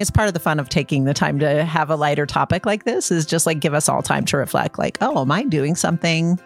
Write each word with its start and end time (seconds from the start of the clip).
It's 0.00 0.10
part 0.10 0.28
of 0.28 0.34
the 0.34 0.40
fun 0.40 0.58
of 0.58 0.70
taking 0.70 1.04
the 1.04 1.12
time 1.12 1.38
to 1.40 1.62
have 1.62 1.90
a 1.90 1.94
lighter 1.94 2.24
topic 2.24 2.64
like 2.64 2.84
this 2.84 3.10
is 3.10 3.26
just 3.26 3.44
like 3.44 3.60
give 3.60 3.74
us 3.74 3.86
all 3.86 4.00
time 4.00 4.24
to 4.24 4.38
reflect 4.38 4.78
like, 4.78 4.96
oh, 5.02 5.20
am 5.20 5.30
I 5.30 5.44
doing 5.44 5.76
something 5.76 6.40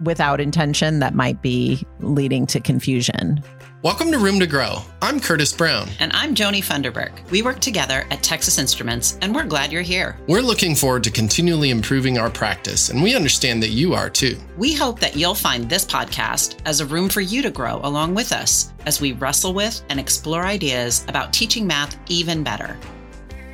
without 0.00 0.40
intention 0.40 0.98
that 1.00 1.14
might 1.14 1.42
be 1.42 1.86
leading 2.00 2.46
to 2.46 2.60
confusion? 2.60 3.42
Welcome 3.84 4.10
to 4.12 4.18
Room 4.18 4.40
to 4.40 4.46
Grow. 4.46 4.78
I'm 5.02 5.20
Curtis 5.20 5.52
Brown. 5.52 5.90
And 6.00 6.10
I'm 6.14 6.34
Joanie 6.34 6.62
Funderburk. 6.62 7.30
We 7.30 7.42
work 7.42 7.60
together 7.60 8.06
at 8.10 8.22
Texas 8.22 8.58
Instruments, 8.58 9.18
and 9.20 9.34
we're 9.34 9.44
glad 9.44 9.70
you're 9.70 9.82
here. 9.82 10.18
We're 10.26 10.40
looking 10.40 10.74
forward 10.74 11.04
to 11.04 11.10
continually 11.10 11.68
improving 11.68 12.16
our 12.16 12.30
practice, 12.30 12.88
and 12.88 13.02
we 13.02 13.14
understand 13.14 13.62
that 13.62 13.72
you 13.72 13.92
are 13.92 14.08
too. 14.08 14.38
We 14.56 14.72
hope 14.72 15.00
that 15.00 15.16
you'll 15.16 15.34
find 15.34 15.68
this 15.68 15.84
podcast 15.84 16.60
as 16.64 16.80
a 16.80 16.86
room 16.86 17.10
for 17.10 17.20
you 17.20 17.42
to 17.42 17.50
grow 17.50 17.80
along 17.82 18.14
with 18.14 18.32
us 18.32 18.72
as 18.86 19.02
we 19.02 19.12
wrestle 19.12 19.52
with 19.52 19.84
and 19.90 20.00
explore 20.00 20.44
ideas 20.44 21.04
about 21.06 21.34
teaching 21.34 21.66
math 21.66 21.98
even 22.08 22.42
better. 22.42 22.78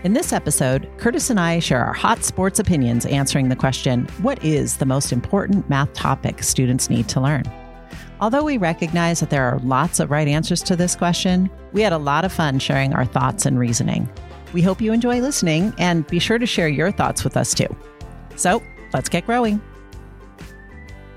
In 0.03 0.14
this 0.14 0.32
episode, 0.32 0.89
Curtis 0.96 1.29
and 1.29 1.39
I 1.39 1.59
share 1.59 1.85
our 1.85 1.93
hot 1.93 2.25
sports 2.25 2.59
opinions 2.59 3.04
answering 3.04 3.50
the 3.50 3.57
question 3.57 4.07
What 4.23 4.43
is 4.43 4.79
the 4.79 4.86
most 4.86 5.13
important 5.13 5.68
math 5.68 5.93
topic 5.93 6.43
students 6.43 6.89
need 6.89 7.07
to 7.11 7.21
learn? 7.21 7.45
Although 8.18 8.45
we 8.45 8.57
recognize 8.57 9.21
that 9.21 9.29
there 9.29 9.45
are 9.45 9.59
lots 9.59 10.00
of 10.00 10.11
right 10.11 10.26
answers 10.26 10.63
to 10.63 10.76
this 10.76 10.96
question, 10.96 11.50
we 11.73 11.82
had 11.82 11.93
a 11.93 11.99
lot 11.99 12.25
of 12.25 12.32
fun 12.32 12.59
sharing 12.59 12.95
our 12.95 13.04
thoughts 13.04 13.45
and 13.45 13.59
reasoning. 13.59 14.11
We 14.54 14.63
hope 14.63 14.81
you 14.81 14.95
enjoy 14.95 15.21
listening 15.21 15.75
and 15.76 16.07
be 16.07 16.18
sure 16.18 16.39
to 16.39 16.46
share 16.46 16.68
your 16.68 16.90
thoughts 16.90 17.23
with 17.23 17.37
us 17.37 17.53
too. 17.53 17.68
So 18.37 18.62
let's 18.95 19.11
get 19.11 19.26
growing. 19.26 19.61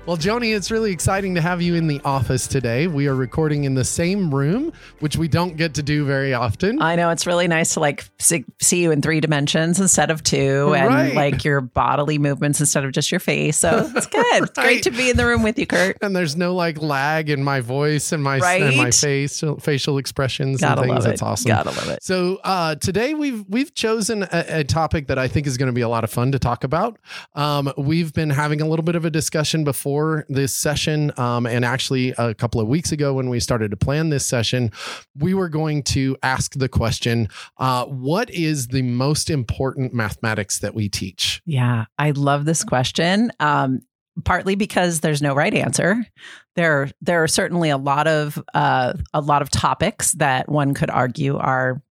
Well, 0.06 0.18
Joanie, 0.18 0.52
it's 0.52 0.70
really 0.70 0.92
exciting 0.92 1.34
to 1.36 1.40
have 1.40 1.62
you 1.62 1.76
in 1.76 1.86
the 1.86 1.98
office 2.04 2.46
today. 2.46 2.88
We 2.88 3.08
are 3.08 3.14
recording 3.14 3.64
in 3.64 3.72
the 3.72 3.84
same 3.84 4.34
room, 4.34 4.70
which 5.00 5.16
we 5.16 5.28
don't 5.28 5.56
get 5.56 5.72
to 5.74 5.82
do 5.82 6.04
very 6.04 6.34
often. 6.34 6.82
I 6.82 6.94
know 6.94 7.08
it's 7.08 7.26
really 7.26 7.48
nice 7.48 7.72
to 7.72 7.80
like 7.80 8.04
see, 8.18 8.44
you 8.70 8.90
in 8.90 9.00
three 9.00 9.20
dimensions 9.20 9.80
instead 9.80 10.10
of 10.10 10.22
two, 10.22 10.74
and 10.74 10.88
Right. 10.88 11.14
like 11.14 11.42
your 11.42 11.62
bodily 11.62 12.18
movements 12.18 12.60
instead 12.60 12.84
of 12.84 12.92
just 12.92 13.10
your 13.10 13.18
face. 13.18 13.56
So 13.56 13.90
it's 13.96 14.06
good. 14.06 14.42
It's 14.42 14.50
great 14.58 14.82
to 14.82 14.90
be 14.90 15.08
in 15.08 15.16
the 15.16 15.24
room 15.24 15.42
with 15.42 15.58
you, 15.58 15.66
Kurt. 15.66 15.96
And 16.02 16.14
there's 16.14 16.36
no 16.36 16.54
like 16.54 16.82
lag 16.82 17.30
in 17.30 17.42
my 17.42 17.60
voice 17.60 18.12
and 18.12 18.22
my 18.22 18.36
and 18.56 18.76
my 18.76 18.90
face 18.90 19.42
facial 19.60 19.96
expressions 19.96 20.60
Gotta 20.60 20.82
and 20.82 20.90
things. 20.90 20.98
love 20.98 21.06
it. 21.06 21.08
That's 21.08 21.22
awesome. 21.22 21.48
Gotta 21.48 21.70
love 21.70 21.88
it. 21.88 22.02
So 22.04 22.40
uh, 22.44 22.74
today 22.74 23.14
we've 23.14 23.42
we've 23.48 23.72
chosen 23.74 24.24
a, 24.24 24.44
a 24.60 24.64
topic 24.64 25.06
that 25.06 25.18
I 25.18 25.28
think 25.28 25.46
is 25.46 25.56
going 25.56 25.68
to 25.68 25.72
be 25.72 25.80
a 25.80 25.88
lot 25.88 26.04
of 26.04 26.10
fun 26.10 26.30
to 26.32 26.38
talk 26.38 26.62
about. 26.62 26.98
Um, 27.34 27.72
we've 27.78 28.12
been 28.12 28.28
having 28.28 28.60
a 28.60 28.68
little 28.68 28.84
bit 28.84 28.96
of 28.96 29.06
a 29.06 29.10
discussion 29.10 29.64
before 29.64 29.93
this 30.28 30.54
session, 30.54 31.12
um, 31.18 31.46
and 31.46 31.64
actually 31.64 32.14
a 32.18 32.34
couple 32.34 32.60
of 32.60 32.68
weeks 32.68 32.92
ago 32.92 33.14
when 33.14 33.28
we 33.28 33.40
started 33.40 33.70
to 33.70 33.76
plan 33.76 34.08
this 34.08 34.26
session, 34.26 34.70
we 35.16 35.34
were 35.34 35.48
going 35.48 35.82
to 35.84 36.16
ask 36.22 36.54
the 36.54 36.68
question: 36.68 37.28
uh, 37.58 37.84
What 37.86 38.30
is 38.30 38.68
the 38.68 38.82
most 38.82 39.30
important 39.30 39.94
mathematics 39.94 40.58
that 40.58 40.74
we 40.74 40.88
teach? 40.88 41.42
Yeah, 41.46 41.86
I 41.98 42.10
love 42.12 42.44
this 42.44 42.64
question. 42.64 43.30
Um, 43.40 43.80
partly 44.24 44.54
because 44.54 45.00
there's 45.00 45.22
no 45.22 45.34
right 45.34 45.54
answer. 45.54 46.06
There, 46.54 46.90
there 47.00 47.22
are 47.22 47.28
certainly 47.28 47.70
a 47.70 47.76
lot 47.76 48.06
of 48.06 48.42
uh, 48.54 48.94
a 49.12 49.20
lot 49.20 49.42
of 49.42 49.50
topics 49.50 50.12
that 50.12 50.48
one 50.48 50.74
could 50.74 50.90
argue 50.90 51.36
are 51.36 51.82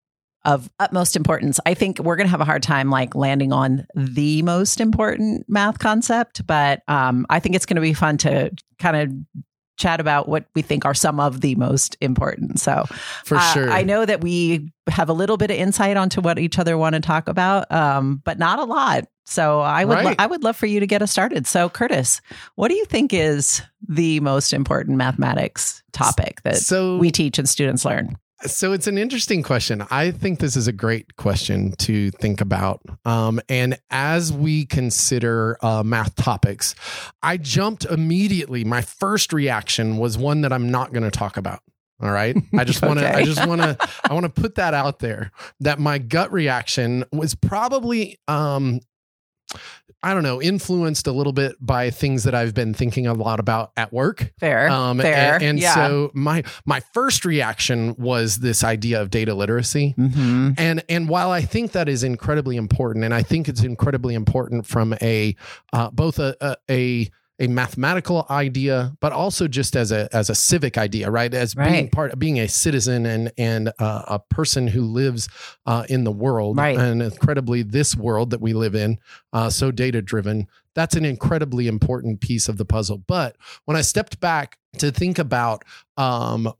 of 0.44 0.70
utmost 0.80 1.16
importance. 1.16 1.60
I 1.66 1.74
think 1.74 1.98
we're 1.98 2.16
going 2.16 2.26
to 2.26 2.30
have 2.30 2.40
a 2.40 2.44
hard 2.44 2.62
time 2.62 2.90
like 2.90 3.14
landing 3.14 3.52
on 3.52 3.86
the 3.94 4.42
most 4.42 4.80
important 4.80 5.44
math 5.48 5.78
concept, 5.78 6.46
but 6.46 6.82
um, 6.88 7.26
I 7.30 7.38
think 7.40 7.54
it's 7.54 7.66
going 7.66 7.76
to 7.76 7.82
be 7.82 7.94
fun 7.94 8.18
to 8.18 8.50
kind 8.78 8.96
of 8.96 9.42
chat 9.76 10.00
about 10.00 10.28
what 10.28 10.46
we 10.54 10.62
think 10.62 10.84
are 10.84 10.94
some 10.94 11.18
of 11.18 11.40
the 11.40 11.54
most 11.56 11.96
important. 12.00 12.60
So 12.60 12.84
For 13.24 13.36
uh, 13.36 13.52
sure, 13.52 13.70
I 13.70 13.82
know 13.82 14.04
that 14.04 14.20
we 14.20 14.72
have 14.88 15.08
a 15.08 15.12
little 15.12 15.36
bit 15.36 15.50
of 15.50 15.56
insight 15.56 15.96
onto 15.96 16.20
what 16.20 16.38
each 16.38 16.58
other 16.58 16.76
want 16.76 16.94
to 16.94 17.00
talk 17.00 17.28
about, 17.28 17.70
um, 17.72 18.20
but 18.24 18.38
not 18.38 18.58
a 18.58 18.64
lot. 18.64 19.04
So 19.24 19.60
I 19.60 19.84
would 19.84 20.04
lo- 20.04 20.14
I 20.18 20.26
would 20.26 20.42
love 20.42 20.56
for 20.56 20.66
you 20.66 20.80
to 20.80 20.86
get 20.86 21.00
us 21.00 21.10
started. 21.10 21.46
So 21.46 21.68
Curtis, 21.68 22.20
what 22.56 22.68
do 22.68 22.74
you 22.74 22.84
think 22.84 23.12
is 23.12 23.62
the 23.88 24.20
most 24.20 24.52
important 24.52 24.96
mathematics 24.96 25.82
topic 25.92 26.42
that 26.42 26.56
So 26.56 26.96
we 26.98 27.10
teach 27.10 27.38
and 27.38 27.48
students 27.48 27.84
learn? 27.84 28.16
So 28.46 28.72
it's 28.72 28.86
an 28.86 28.98
interesting 28.98 29.42
question. 29.42 29.86
I 29.90 30.10
think 30.10 30.40
this 30.40 30.56
is 30.56 30.66
a 30.66 30.72
great 30.72 31.16
question 31.16 31.72
to 31.78 32.10
think 32.10 32.40
about. 32.40 32.80
Um, 33.04 33.40
and 33.48 33.78
as 33.90 34.32
we 34.32 34.66
consider 34.66 35.56
uh, 35.64 35.82
math 35.84 36.16
topics, 36.16 36.74
I 37.22 37.36
jumped 37.36 37.84
immediately. 37.84 38.64
My 38.64 38.82
first 38.82 39.32
reaction 39.32 39.98
was 39.98 40.18
one 40.18 40.40
that 40.40 40.52
I'm 40.52 40.70
not 40.70 40.92
going 40.92 41.04
to 41.04 41.10
talk 41.10 41.36
about. 41.36 41.60
All 42.00 42.10
right. 42.10 42.36
I 42.58 42.64
just 42.64 42.82
want 42.82 42.98
to, 42.98 43.14
I 43.14 43.24
just 43.24 43.46
want 43.46 43.62
to, 43.62 43.76
I 44.08 44.12
want 44.12 44.24
to 44.24 44.40
put 44.42 44.56
that 44.56 44.74
out 44.74 44.98
there 44.98 45.30
that 45.60 45.78
my 45.78 45.98
gut 45.98 46.32
reaction 46.32 47.04
was 47.12 47.34
probably, 47.34 48.18
um, 48.26 48.80
I 50.04 50.14
don't 50.14 50.24
know, 50.24 50.42
influenced 50.42 51.06
a 51.06 51.12
little 51.12 51.32
bit 51.32 51.54
by 51.60 51.90
things 51.90 52.24
that 52.24 52.34
I've 52.34 52.54
been 52.54 52.74
thinking 52.74 53.06
a 53.06 53.14
lot 53.14 53.38
about 53.38 53.70
at 53.76 53.92
work. 53.92 54.32
Fair, 54.40 54.68
Um, 54.68 54.98
fair, 54.98 55.34
And, 55.34 55.42
and 55.44 55.58
yeah. 55.60 55.74
so 55.74 56.10
my 56.12 56.42
my 56.64 56.80
first 56.92 57.24
reaction 57.24 57.94
was 57.96 58.38
this 58.38 58.64
idea 58.64 59.00
of 59.00 59.10
data 59.10 59.32
literacy. 59.34 59.94
Mhm. 59.96 60.54
And 60.58 60.82
and 60.88 61.08
while 61.08 61.30
I 61.30 61.42
think 61.42 61.70
that 61.72 61.88
is 61.88 62.02
incredibly 62.02 62.56
important, 62.56 63.04
and 63.04 63.14
I 63.14 63.22
think 63.22 63.48
it's 63.48 63.62
incredibly 63.62 64.14
important 64.14 64.66
from 64.66 64.94
a 65.00 65.36
uh, 65.72 65.90
both 65.90 66.18
a, 66.18 66.34
a 66.40 66.56
a 66.68 67.10
a 67.42 67.48
mathematical 67.48 68.24
idea, 68.30 68.94
but 69.00 69.12
also 69.12 69.48
just 69.48 69.74
as 69.76 69.90
a 69.92 70.08
as 70.14 70.30
a 70.30 70.34
civic 70.34 70.78
idea, 70.78 71.10
right? 71.10 71.34
As 71.34 71.54
being 71.54 71.66
Right. 71.72 71.92
part 71.92 72.18
being 72.18 72.38
a 72.38 72.46
citizen 72.48 73.04
and 73.04 73.32
and 73.36 73.72
uh, 73.78 74.02
a 74.06 74.18
person 74.18 74.68
who 74.68 74.82
lives 74.82 75.28
uh, 75.66 75.84
in 75.88 76.04
the 76.04 76.12
world, 76.12 76.56
Right. 76.56 76.78
and 76.78 77.02
incredibly 77.02 77.62
this 77.62 77.96
world 77.96 78.30
that 78.30 78.40
we 78.40 78.52
live 78.54 78.74
in, 78.74 78.98
uh, 79.32 79.50
so 79.50 79.70
data 79.72 80.00
driven. 80.00 80.46
That's 80.74 80.94
an 80.94 81.04
incredibly 81.04 81.66
important 81.66 82.20
piece 82.20 82.48
of 82.48 82.56
the 82.56 82.64
puzzle. 82.64 83.02
But 83.06 83.36
when 83.66 83.76
I 83.76 83.82
stepped 83.82 84.20
back 84.20 84.56
to 84.78 84.90
think 84.90 85.18
about 85.18 85.64
um, 85.98 86.50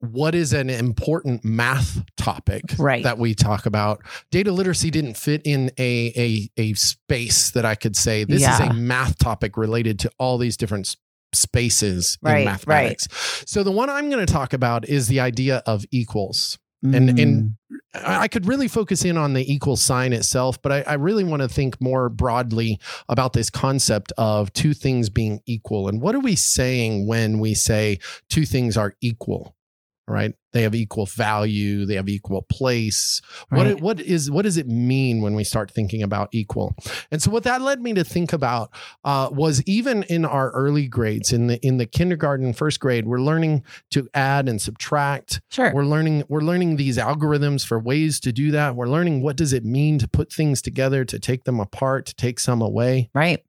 what 0.00 0.34
is 0.34 0.52
an 0.52 0.68
important 0.70 1.44
math 1.44 2.02
topic 2.16 2.62
Right. 2.78 3.02
that 3.02 3.18
we 3.18 3.34
talk 3.34 3.66
about 3.66 4.02
data 4.30 4.52
literacy 4.52 4.90
didn't 4.90 5.16
fit 5.16 5.42
in 5.44 5.70
a 5.78 6.12
a, 6.16 6.50
a 6.60 6.74
space 6.74 7.50
that 7.52 7.64
i 7.64 7.74
could 7.74 7.96
say 7.96 8.24
this 8.24 8.42
is 8.42 8.60
a 8.60 8.72
math 8.74 9.18
topic 9.18 9.56
related 9.56 9.98
to 10.00 10.10
all 10.18 10.36
these 10.38 10.56
different 10.56 10.96
spaces 11.34 12.18
Right, 12.22 12.38
in 12.40 12.44
mathematics 12.44 13.08
so 13.46 13.62
the 13.62 13.70
one 13.72 13.88
i'm 13.90 14.10
going 14.10 14.24
to 14.24 14.30
talk 14.32 14.52
about 14.52 14.88
is 14.88 15.08
the 15.08 15.20
idea 15.20 15.62
of 15.66 15.84
equals 15.90 16.58
And- 16.84 17.10
Mm. 17.10 17.22
and- 17.22 17.54
I 17.94 18.24
I 18.24 18.28
could 18.28 18.46
really 18.46 18.68
focus 18.68 19.04
in 19.04 19.16
on 19.16 19.32
the 19.32 19.50
equal 19.52 19.76
sign 19.76 20.12
itself, 20.12 20.60
but 20.62 20.70
I, 20.70 20.80
I 20.82 20.94
really 20.94 21.24
want 21.24 21.40
to 21.42 21.48
think 21.48 21.80
more 21.80 22.08
broadly 22.10 22.78
about 23.08 23.32
this 23.32 23.48
concept 23.50 24.12
of 24.18 24.52
two 24.52 24.72
things 24.74 25.08
being 25.08 25.40
equal. 25.46 25.88
And 25.88 26.00
what 26.00 26.14
are 26.14 26.20
we 26.20 26.36
saying 26.36 27.06
when 27.06 27.38
we 27.40 27.54
say 27.54 27.98
two 28.28 28.44
things 28.44 28.76
are 28.76 28.94
equal? 29.00 29.55
Right? 30.08 30.34
They 30.52 30.62
have 30.62 30.74
equal 30.74 31.04
value. 31.04 31.84
They 31.84 31.96
have 31.96 32.08
equal 32.08 32.42
place. 32.42 33.20
What 33.50 33.80
what 33.80 34.00
is 34.00 34.30
what 34.30 34.42
does 34.42 34.56
it 34.56 34.66
mean 34.66 35.20
when 35.20 35.34
we 35.34 35.44
start 35.44 35.70
thinking 35.70 36.02
about 36.02 36.28
equal? 36.32 36.74
And 37.10 37.20
so 37.20 37.30
what 37.30 37.42
that 37.42 37.60
led 37.60 37.82
me 37.82 37.92
to 37.94 38.04
think 38.04 38.32
about 38.32 38.70
uh, 39.04 39.28
was 39.32 39.62
even 39.64 40.04
in 40.04 40.24
our 40.24 40.50
early 40.52 40.88
grades, 40.88 41.32
in 41.32 41.48
the 41.48 41.58
in 41.66 41.76
the 41.76 41.84
kindergarten, 41.84 42.52
first 42.52 42.80
grade, 42.80 43.06
we're 43.06 43.20
learning 43.20 43.64
to 43.90 44.08
add 44.14 44.48
and 44.48 44.60
subtract. 44.60 45.42
sure. 45.50 45.72
We're 45.74 45.84
learning 45.84 46.24
we're 46.28 46.40
learning 46.40 46.76
these 46.76 46.96
algorithms 46.96 47.66
for 47.66 47.78
ways 47.78 48.18
to 48.20 48.32
do 48.32 48.50
that. 48.52 48.76
We're 48.76 48.88
learning 48.88 49.22
what 49.22 49.36
does 49.36 49.52
it 49.52 49.64
mean 49.64 49.98
to 49.98 50.08
put 50.08 50.32
things 50.32 50.62
together, 50.62 51.04
to 51.04 51.18
take 51.18 51.44
them 51.44 51.60
apart, 51.60 52.06
to 52.06 52.14
take 52.14 52.40
some 52.40 52.62
away, 52.62 53.10
right. 53.14 53.44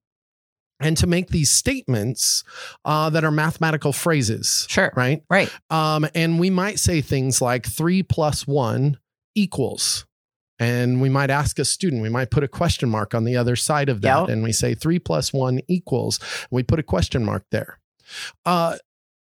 And 0.79 0.95
to 0.97 1.07
make 1.07 1.29
these 1.29 1.51
statements 1.51 2.43
uh, 2.85 3.09
that 3.09 3.23
are 3.23 3.31
mathematical 3.31 3.93
phrases. 3.93 4.65
Sure. 4.69 4.91
Right. 4.95 5.23
Right. 5.29 5.51
Um, 5.69 6.07
and 6.13 6.39
we 6.39 6.49
might 6.49 6.79
say 6.79 7.01
things 7.01 7.41
like 7.41 7.65
three 7.65 8.03
plus 8.03 8.45
one 8.45 8.97
equals. 9.35 10.05
And 10.59 11.01
we 11.01 11.09
might 11.09 11.29
ask 11.29 11.59
a 11.59 11.65
student, 11.65 12.01
we 12.01 12.09
might 12.09 12.31
put 12.31 12.44
a 12.44 12.47
question 12.47 12.89
mark 12.89 13.13
on 13.13 13.25
the 13.25 13.38
other 13.38 13.56
side 13.56 13.89
of 13.89 14.01
that. 14.01 14.21
Yep. 14.21 14.29
And 14.29 14.44
we 14.44 14.51
say 14.51 14.74
three 14.74 14.97
plus 14.97 15.31
one 15.31 15.62
equals. 15.68 16.19
And 16.19 16.47
we 16.51 16.63
put 16.63 16.79
a 16.79 16.83
question 16.83 17.24
mark 17.24 17.45
there. 17.51 17.79
Uh, 18.45 18.77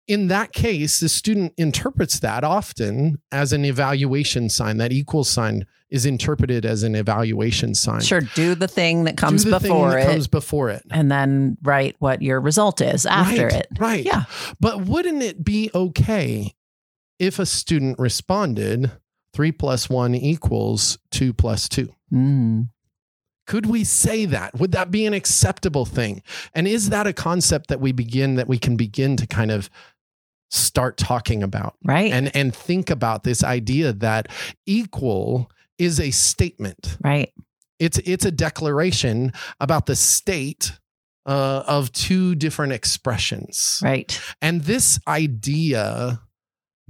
in 0.09 0.29
that 0.29 0.53
case, 0.53 1.01
the 1.01 1.09
student 1.09 1.53
interprets 1.59 2.21
that 2.21 2.43
often 2.43 3.21
as 3.31 3.53
an 3.53 3.65
evaluation 3.65 4.49
sign. 4.49 4.79
That 4.79 4.91
equals 4.91 5.29
sign 5.29 5.67
is 5.91 6.07
interpreted 6.07 6.65
as 6.65 6.83
an 6.83 6.95
evaluation 6.95 7.75
sign. 7.75 8.01
Sure. 8.01 8.23
Do 8.35 8.55
the 8.55 8.69
thing 8.69 9.05
that 9.05 9.17
Do 9.17 9.21
comes 9.21 9.45
the 9.45 9.61
thing 9.61 9.71
before 9.71 9.91
that 9.91 10.01
it, 10.01 10.07
comes 10.07 10.27
before 10.27 10.71
it. 10.71 10.83
and 10.91 11.11
then 11.11 11.59
write 11.63 11.97
what 11.99 12.23
your 12.23 12.41
result 12.41 12.81
is 12.81 13.07
after 13.07 13.45
right, 13.45 13.53
it. 13.55 13.69
Right. 13.79 14.05
Yeah. 14.05 14.25
But 14.59 14.87
wouldn't 14.87 15.23
it 15.23 15.45
be 15.45 15.71
okay 15.75 16.55
if 17.19 17.39
a 17.39 17.47
student 17.47 17.99
responded 17.99 18.91
three 19.35 19.53
plus 19.53 19.91
one 19.91 20.15
equals 20.15 20.99
two 21.11 21.33
plus 21.35 21.69
two? 21.69 21.95
Mm. 22.13 22.69
Could 23.47 23.65
we 23.65 23.83
say 23.85 24.27
that? 24.27 24.59
Would 24.59 24.73
that 24.73 24.91
be 24.91 25.07
an 25.07 25.15
acceptable 25.15 25.87
thing? 25.87 26.23
And 26.55 26.69
is 26.69 26.91
that 26.91 27.07
a 27.07 27.15
concept 27.15 27.69
that 27.69 27.81
we 27.81 27.93
begin 27.93 28.35
that 28.35 28.47
we 28.47 28.59
can 28.59 28.77
begin 28.77 29.17
to 29.17 29.27
kind 29.27 29.51
of 29.51 29.71
start 30.51 30.97
talking 30.97 31.43
about 31.43 31.75
Right. 31.85 32.13
and 32.13 32.35
and 32.35 32.55
think 32.55 32.91
about 32.91 33.23
this 33.25 33.45
idea 33.45 33.93
that 33.95 34.29
equal 34.67 35.51
is 35.79 36.01
a 36.01 36.11
statement. 36.11 36.97
Right. 37.03 37.33
It's 37.79 37.99
it's 37.99 38.25
a 38.25 38.31
declaration 38.31 39.33
about 39.61 39.87
the 39.87 39.95
state 39.97 40.73
uh, 41.27 41.63
of 41.67 41.93
two 41.93 42.35
different 42.35 42.73
expressions. 42.73 43.81
Right. 43.85 44.19
And 44.41 44.63
this 44.63 44.99
idea 45.07 46.21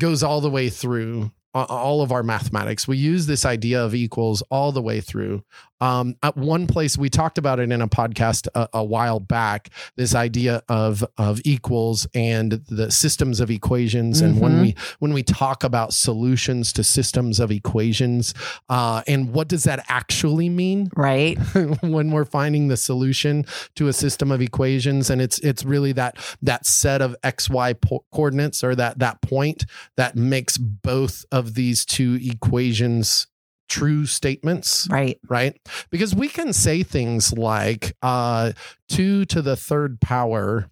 goes 0.01 0.23
all 0.23 0.41
the 0.41 0.51
way 0.51 0.69
through 0.71 1.33
all 1.55 2.03
of 2.03 2.13
our 2.13 2.23
mathematics. 2.23 2.87
We 2.87 2.99
use 2.99 3.27
this 3.27 3.45
idea 3.45 3.85
of 3.85 3.95
equals 3.95 4.43
all 4.51 4.71
the 4.71 4.83
way 4.83 5.01
through. 5.01 5.43
Um, 5.81 6.17
at 6.23 6.37
one 6.37 6.67
place, 6.67 6.99
we 6.99 7.09
talked 7.09 7.39
about 7.39 7.61
it 7.61 7.71
in 7.71 7.81
a 7.83 7.89
podcast 7.89 8.49
a, 8.55 8.69
a 8.75 8.85
while 8.85 9.21
back. 9.21 9.71
This 9.97 10.15
idea 10.15 10.63
of 10.69 11.05
of 11.17 11.41
equals 11.45 12.07
and 12.15 12.53
the 12.69 12.91
systems 12.91 13.41
of 13.41 13.51
equations, 13.51 14.21
and 14.21 14.41
when 14.41 14.53
Mhm. 14.53 14.61
we 14.63 14.75
when 14.99 15.13
we 15.13 15.23
talk 15.23 15.63
about 15.65 15.93
solutions 15.95 16.73
to 16.75 16.83
systems 16.85 17.39
of 17.41 17.51
equations, 17.51 18.35
uh, 18.69 19.03
and 19.07 19.33
what 19.33 19.49
does 19.49 19.65
that 19.65 19.85
actually 19.89 20.49
mean? 20.49 20.91
Right. 20.97 21.39
when 21.83 22.11
we're 22.11 22.25
finding 22.25 22.69
the 22.69 22.77
solution 22.77 23.45
to 23.77 23.89
a 23.89 23.93
system 23.93 24.31
of 24.33 24.43
equations 24.43 25.11
and 25.11 25.21
it's 25.23 25.39
it's 25.41 25.65
really 25.65 25.93
that 25.93 26.17
that 26.43 26.67
set 26.67 27.01
of 27.01 27.17
xy 27.23 27.81
po- 27.81 28.05
coordinates 28.13 28.63
or 28.65 28.75
that 28.75 28.99
that 28.99 29.21
point 29.23 29.65
that 29.97 30.17
makes 30.17 30.59
both 30.59 31.25
of 31.33 31.55
these 31.55 31.85
two 31.85 32.19
equations 32.21 33.27
true 33.69 34.07
statements 34.07 34.89
Right. 34.91 35.19
right 35.29 35.57
because 35.91 36.15
we 36.15 36.29
can 36.29 36.53
say 36.53 36.83
things 36.83 37.33
like 37.33 37.95
uh 38.03 38.53
2 38.89 39.25
to 39.27 39.43
the 39.43 39.57
third 39.57 40.01
power 40.01 40.69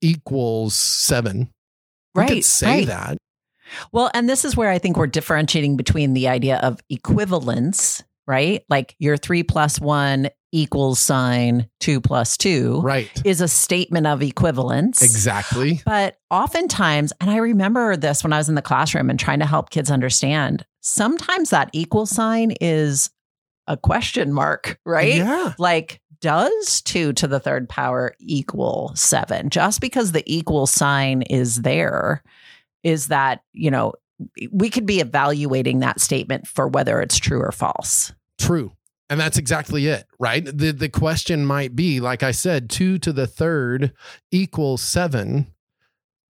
equals 0.00 0.74
7 0.74 1.50
we 2.14 2.20
Right. 2.20 2.28
could 2.28 2.44
say 2.44 2.78
right. 2.78 2.86
that 2.86 3.18
Well, 3.92 4.10
and 4.14 4.28
this 4.28 4.44
is 4.44 4.56
where 4.56 4.70
I 4.70 4.78
think 4.78 4.96
we're 4.96 5.06
differentiating 5.08 5.76
between 5.76 6.12
the 6.14 6.28
idea 6.28 6.58
of 6.58 6.80
equivalence, 6.90 8.04
right? 8.26 8.62
Like 8.68 8.94
your 8.98 9.16
three 9.16 9.42
plus 9.42 9.80
one 9.80 10.28
equals 10.52 11.00
sign 11.00 11.68
two 11.80 12.00
plus 12.00 12.36
two 12.36 12.80
right 12.82 13.10
is 13.24 13.40
a 13.40 13.48
statement 13.48 14.06
of 14.06 14.22
equivalence. 14.22 15.02
exactly 15.02 15.82
But 15.84 16.16
oftentimes, 16.30 17.12
and 17.20 17.28
I 17.30 17.38
remember 17.38 17.96
this 17.96 18.22
when 18.22 18.32
I 18.32 18.38
was 18.38 18.48
in 18.48 18.54
the 18.54 18.62
classroom 18.62 19.10
and 19.10 19.18
trying 19.18 19.40
to 19.40 19.46
help 19.46 19.70
kids 19.70 19.90
understand, 19.90 20.64
sometimes 20.84 21.50
that 21.50 21.70
equal 21.72 22.06
sign 22.06 22.52
is 22.60 23.10
a 23.66 23.76
question 23.76 24.32
mark, 24.32 24.78
right? 24.84 25.16
yeah 25.16 25.54
Like, 25.58 26.00
does 26.20 26.80
two 26.82 27.12
to 27.14 27.26
the 27.26 27.40
third 27.40 27.68
power 27.68 28.14
equal 28.20 28.92
seven? 28.94 29.50
Just 29.50 29.80
because 29.80 30.12
the 30.12 30.22
equal 30.26 30.66
sign 30.66 31.22
is 31.22 31.62
there, 31.62 32.22
is 32.82 33.08
that, 33.08 33.42
you 33.52 33.70
know, 33.70 33.94
we 34.52 34.70
could 34.70 34.86
be 34.86 35.00
evaluating 35.00 35.80
that 35.80 36.00
statement 36.00 36.46
for 36.46 36.68
whether 36.68 37.00
it's 37.00 37.18
true 37.18 37.40
or 37.40 37.52
false. 37.52 38.12
True. 38.38 38.72
And 39.10 39.20
that's 39.20 39.38
exactly 39.38 39.86
it, 39.86 40.06
right? 40.18 40.44
The 40.44 40.72
the 40.72 40.88
question 40.88 41.44
might 41.44 41.76
be, 41.76 42.00
like 42.00 42.22
I 42.22 42.30
said, 42.30 42.70
two 42.70 42.98
to 43.00 43.12
the 43.12 43.26
third 43.26 43.92
equals 44.30 44.82
seven. 44.82 45.53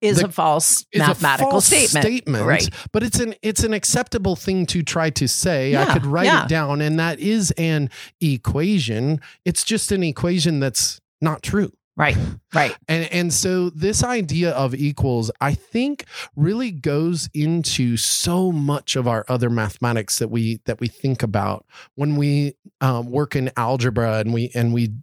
Is 0.01 0.19
The- 0.19 0.27
a 0.27 0.31
false 0.31 0.85
mathematical 0.93 1.49
a 1.49 1.51
false 1.51 1.65
statement. 1.65 2.45
Right. 2.45 2.69
But 2.91 3.03
it's 3.03 3.19
an 3.19 3.33
it's 3.41 3.63
an 3.63 3.73
acceptable 3.73 4.35
thing 4.35 4.65
to 4.67 4.83
try 4.83 5.09
to 5.11 5.27
say. 5.27 5.75
I 5.75 5.93
could 5.93 6.05
write 6.05 6.25
yeah. 6.25 6.43
it 6.43 6.49
down, 6.49 6.81
and 6.81 6.99
that 6.99 7.19
is 7.19 7.51
an 7.51 7.89
equation. 8.19 9.21
It's 9.45 9.63
just 9.63 9.91
an 9.91 10.03
equation 10.03 10.59
that's 10.59 10.99
not 11.21 11.41
true. 11.41 11.71
Right. 11.97 12.17
Right. 12.53 12.75
And 12.87 13.11
and 13.11 13.33
so 13.33 13.69
this 13.71 14.03
idea 14.03 14.51
of 14.51 14.75
equals, 14.75 15.31
I 15.41 15.53
think, 15.53 16.05
really 16.35 16.71
goes 16.71 17.29
into 17.33 17.97
so 17.97 18.51
much 18.51 18.95
of 18.95 19.07
our 19.07 19.25
other 19.27 19.49
mathematics 19.49 20.19
that 20.19 20.29
we 20.29 20.59
that 20.65 20.79
we 20.79 20.87
think 20.87 21.23
about 21.23 21.65
when 21.95 22.15
we 22.15 22.55
um, 22.81 23.09
work 23.09 23.35
in 23.35 23.49
algebra 23.57 24.19
and 24.19 24.33
we 24.33 24.51
and 24.53 24.73
we 24.73 24.93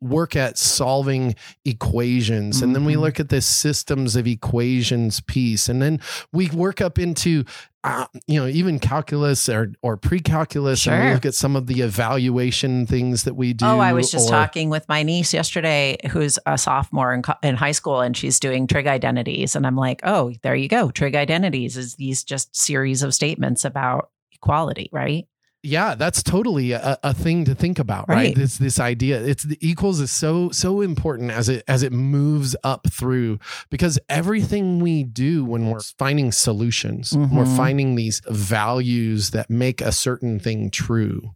work 0.00 0.36
at 0.36 0.56
solving 0.56 1.34
equations 1.64 2.60
and 2.62 2.74
then 2.74 2.84
we 2.84 2.94
Mhm. 2.94 3.00
look 3.00 3.20
at 3.20 3.28
this 3.28 3.46
systems 3.46 4.16
of 4.16 4.26
equations 4.26 5.20
piece 5.20 5.68
and 5.68 5.80
then 5.80 6.00
we 6.32 6.48
work 6.50 6.80
up 6.80 6.98
into 6.98 7.44
uh, 7.84 8.06
you 8.26 8.38
know 8.40 8.46
even 8.48 8.78
calculus 8.78 9.48
or 9.48 9.72
or 9.82 9.96
pre-calculus 9.96 10.86
and 10.86 11.04
we 11.08 11.14
look 11.14 11.24
at 11.24 11.34
some 11.34 11.54
of 11.56 11.66
the 11.68 11.80
evaluation 11.80 12.86
things 12.86 13.22
that 13.24 13.34
we 13.34 13.52
do 13.52 13.64
Oh, 13.64 13.78
I 13.78 13.92
was 13.92 14.10
just 14.10 14.28
or- 14.28 14.32
talking 14.32 14.68
with 14.70 14.88
my 14.88 15.02
niece 15.02 15.32
yesterday, 15.32 15.96
who's 16.10 16.38
a 16.46 16.58
sophomore 16.58 17.14
in, 17.14 17.22
in 17.42 17.54
high 17.56 17.72
school, 17.72 18.00
and 18.00 18.16
she's 18.16 18.40
doing 18.40 18.66
trig 18.66 18.86
identities. 18.86 19.54
And 19.56 19.66
I'm 19.66 19.76
like, 19.76 20.00
oh, 20.04 20.32
there 20.42 20.56
you 20.56 20.68
go. 20.68 20.90
Trig 20.90 21.14
identities 21.14 21.76
is 21.76 21.94
these 21.94 22.24
just 22.24 22.54
series 22.56 23.02
of 23.02 23.14
statements 23.14 23.64
about 23.64 24.10
equality, 24.32 24.90
right? 24.92 25.26
Yeah 25.62 25.94
that's 25.94 26.22
totally 26.22 26.72
a, 26.72 26.98
a 27.02 27.12
thing 27.12 27.44
to 27.44 27.54
think 27.54 27.78
about 27.78 28.08
right. 28.08 28.16
Right. 28.16 28.34
this 28.34 28.58
this 28.58 28.78
idea 28.78 29.20
it's 29.20 29.42
the 29.42 29.58
equals 29.60 30.00
is 30.00 30.10
so 30.10 30.50
so 30.50 30.80
important 30.80 31.30
as 31.30 31.48
it 31.48 31.64
as 31.66 31.82
it 31.82 31.92
moves 31.92 32.54
up 32.62 32.90
through 32.90 33.38
because 33.70 33.98
everything 34.08 34.78
we 34.78 35.02
do 35.02 35.44
when 35.44 35.68
we're 35.70 35.80
finding 35.80 36.30
solutions 36.30 37.12
when 37.12 37.30
we're 37.34 37.44
mm-hmm. 37.44 37.56
finding 37.56 37.94
these 37.96 38.22
values 38.28 39.30
that 39.30 39.50
make 39.50 39.80
a 39.80 39.92
certain 39.92 40.38
thing 40.38 40.70
true 40.70 41.32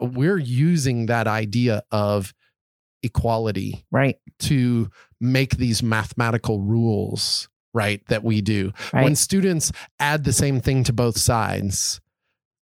we're 0.00 0.38
using 0.38 1.06
that 1.06 1.26
idea 1.26 1.82
of 1.90 2.34
equality 3.02 3.84
Right. 3.90 4.16
to 4.40 4.90
make 5.20 5.56
these 5.56 5.82
mathematical 5.82 6.60
rules 6.60 7.48
right 7.74 8.02
that 8.08 8.24
we 8.24 8.40
do 8.40 8.72
Right. 8.92 9.04
when 9.04 9.16
students 9.16 9.70
add 10.00 10.24
the 10.24 10.32
same 10.32 10.60
thing 10.60 10.82
to 10.84 10.92
both 10.94 11.18
sides 11.18 12.00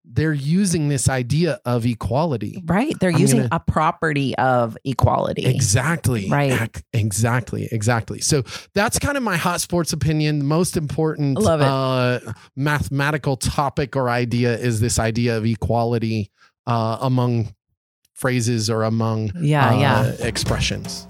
they're 0.06 0.34
using 0.34 0.90
this 0.90 1.08
idea 1.08 1.60
of 1.66 1.86
equality 1.86 2.62
right. 2.66 2.94
They're 3.00 3.12
I'm 3.12 3.18
using 3.20 3.40
gonna- 3.44 3.50
a 3.54 3.60
property 3.60 4.36
of 4.38 4.78
equality. 4.84 5.46
exactly 5.46 6.30
Right. 6.30 6.52
Ac- 6.52 6.84
exactly 6.92 7.68
exactly 7.72 8.20
so 8.20 8.44
that's 8.76 9.00
kind 9.00 9.16
of 9.18 9.24
my 9.24 9.38
hot 9.38 9.62
sports 9.62 9.94
opinion 9.94 10.40
the 10.40 10.46
most 10.46 10.76
important. 10.78 11.38
Uh, 11.44 12.20
mathematical 12.56 13.38
topic 13.38 13.96
or 13.96 14.10
idea 14.10 14.58
is 14.58 14.80
this 14.80 15.00
idea 15.00 15.38
of 15.38 15.46
equality 15.46 16.32
uh, 16.68 16.98
among 17.02 17.54
phrases 18.14 18.70
or 18.70 18.84
among 18.84 19.32
Yeah. 19.40 19.70
uh, 19.70 19.80
yeah. 19.80 20.06
expressions 20.20 21.08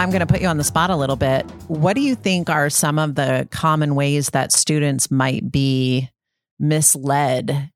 I'm 0.00 0.08
going 0.08 0.20
to 0.20 0.26
put 0.26 0.40
you 0.40 0.48
on 0.48 0.56
the 0.56 0.64
spot 0.64 0.88
a 0.88 0.96
little 0.96 1.14
bit. 1.14 1.44
What 1.68 1.92
do 1.92 2.00
you 2.00 2.14
think 2.14 2.48
are 2.48 2.70
some 2.70 2.98
of 2.98 3.16
the 3.16 3.46
common 3.50 3.94
ways 3.94 4.30
that 4.30 4.50
students 4.50 5.10
might 5.10 5.52
be 5.52 6.08
misled 6.58 7.70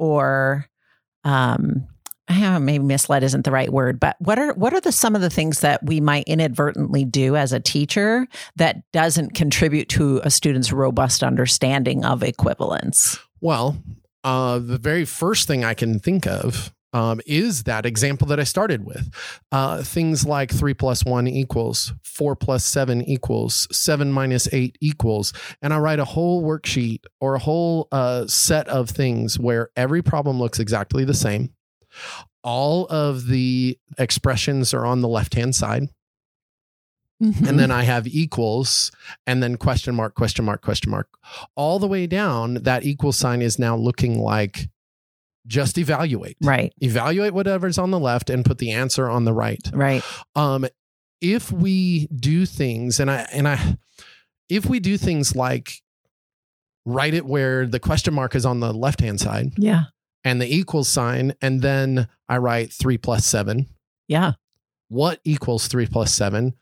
or 0.00 0.66
um 1.22 1.86
maybe 2.28 2.80
misled 2.80 3.22
isn't 3.22 3.44
the 3.44 3.52
right 3.52 3.72
word, 3.72 4.00
but 4.00 4.16
what 4.18 4.40
are 4.40 4.54
what 4.54 4.72
are 4.74 4.80
the 4.80 4.90
some 4.90 5.14
of 5.14 5.20
the 5.20 5.30
things 5.30 5.60
that 5.60 5.80
we 5.84 6.00
might 6.00 6.24
inadvertently 6.26 7.04
do 7.04 7.36
as 7.36 7.52
a 7.52 7.60
teacher 7.60 8.26
that 8.56 8.82
doesn't 8.92 9.34
contribute 9.34 9.88
to 9.90 10.20
a 10.24 10.30
student's 10.30 10.72
robust 10.72 11.22
understanding 11.22 12.04
of 12.04 12.24
equivalence? 12.24 13.20
Well, 13.40 13.80
uh, 14.24 14.58
the 14.58 14.78
very 14.78 15.04
first 15.04 15.46
thing 15.46 15.64
I 15.64 15.74
can 15.74 16.00
think 16.00 16.26
of 16.26 16.74
um, 16.92 17.20
is 17.26 17.64
that 17.64 17.86
example 17.86 18.26
that 18.28 18.40
I 18.40 18.44
started 18.44 18.84
with. 18.84 19.10
Uh, 19.52 19.82
things 19.82 20.26
like 20.26 20.50
three 20.52 20.74
plus 20.74 21.04
one 21.04 21.28
equals, 21.28 21.92
four 22.02 22.34
plus 22.34 22.64
seven 22.64 23.02
equals, 23.02 23.68
seven 23.70 24.12
minus 24.12 24.48
eight 24.52 24.76
equals. 24.80 25.32
And 25.62 25.72
I 25.72 25.78
write 25.78 25.98
a 25.98 26.04
whole 26.04 26.42
worksheet 26.42 27.04
or 27.20 27.34
a 27.34 27.40
whole 27.40 27.88
uh, 27.92 28.26
set 28.26 28.68
of 28.68 28.90
things 28.90 29.38
where 29.38 29.70
every 29.76 30.02
problem 30.02 30.38
looks 30.38 30.58
exactly 30.58 31.04
the 31.04 31.14
same. 31.14 31.50
All 32.42 32.86
of 32.86 33.26
the 33.26 33.78
expressions 33.98 34.72
are 34.72 34.86
on 34.86 35.00
the 35.00 35.08
left 35.08 35.34
hand 35.34 35.54
side 35.54 35.88
and 37.20 37.58
then 37.58 37.70
I 37.70 37.82
have 37.82 38.06
equals 38.06 38.92
and 39.26 39.42
then 39.42 39.56
question 39.56 39.94
mark, 39.94 40.14
question 40.14 40.44
mark, 40.44 40.62
question 40.62 40.90
mark. 40.90 41.08
All 41.56 41.78
the 41.78 41.88
way 41.88 42.06
down, 42.06 42.54
that 42.62 42.84
equal 42.84 43.12
sign 43.12 43.42
is 43.42 43.58
now 43.58 43.76
looking 43.76 44.20
like 44.20 44.68
just 45.48 45.78
evaluate. 45.78 46.36
right, 46.42 46.72
Evaluate 46.80 47.32
whatever's 47.34 47.78
on 47.78 47.90
the 47.90 47.98
left 47.98 48.30
and 48.30 48.44
put 48.44 48.58
the 48.58 48.70
answer 48.70 49.08
on 49.08 49.24
the 49.24 49.32
right. 49.32 49.60
right, 49.72 50.04
Um, 50.36 50.66
if 51.20 51.50
we 51.50 52.06
do 52.14 52.46
things, 52.46 53.00
and 53.00 53.10
I 53.10 53.26
and 53.32 53.48
I 53.48 53.76
if 54.48 54.66
we 54.66 54.78
do 54.78 54.96
things 54.96 55.34
like 55.34 55.82
write 56.84 57.14
it 57.14 57.26
where 57.26 57.66
the 57.66 57.80
question 57.80 58.14
mark 58.14 58.34
is 58.34 58.46
on 58.46 58.60
the 58.60 58.72
left 58.72 59.00
hand 59.00 59.20
side 59.20 59.52
yeah, 59.56 59.84
and 60.24 60.40
the 60.40 60.54
equal 60.54 60.84
sign, 60.84 61.34
and 61.42 61.60
then 61.60 62.08
I 62.28 62.38
write 62.38 62.72
three 62.72 62.98
plus 62.98 63.24
seven. 63.26 63.66
yeah, 64.06 64.32
What 64.88 65.20
equals 65.24 65.66
three 65.68 65.86
plus 65.86 66.14
seven? 66.14 66.54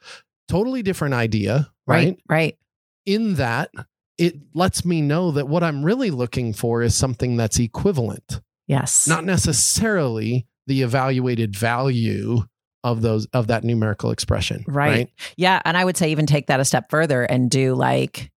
Totally 0.49 0.83
different 0.83 1.15
idea, 1.15 1.71
right? 1.87 2.07
right, 2.07 2.19
right, 2.29 2.59
in 3.05 3.35
that 3.35 3.71
it 4.19 4.37
lets 4.55 4.85
me 4.85 5.03
know 5.03 5.31
that 5.33 5.47
what 5.49 5.63
I'm 5.63 5.85
really 5.85 6.11
looking 6.11 6.55
for 6.55 6.83
is 6.83 6.95
something 6.95 7.37
that's 7.37 7.59
equivalent, 7.59 8.41
yes, 8.67 9.07
not 9.07 9.25
necessarily 9.25 10.47
the 10.67 10.83
evaluated 10.83 11.57
value 11.57 12.43
of 12.85 13.03
those 13.03 13.27
of 13.27 13.49
that 13.49 13.65
numerical 13.65 14.11
expression. 14.11 14.65
Right. 14.67 15.11
Yeah. 15.37 15.61
And 15.65 15.77
I 15.77 15.85
would 15.85 15.97
say 15.97 16.11
even 16.11 16.27
take 16.27 16.47
that 16.47 16.61
a 16.61 16.65
step 16.65 16.91
further 16.91 17.23
and 17.25 17.51
do 17.51 17.75
like 17.75 18.31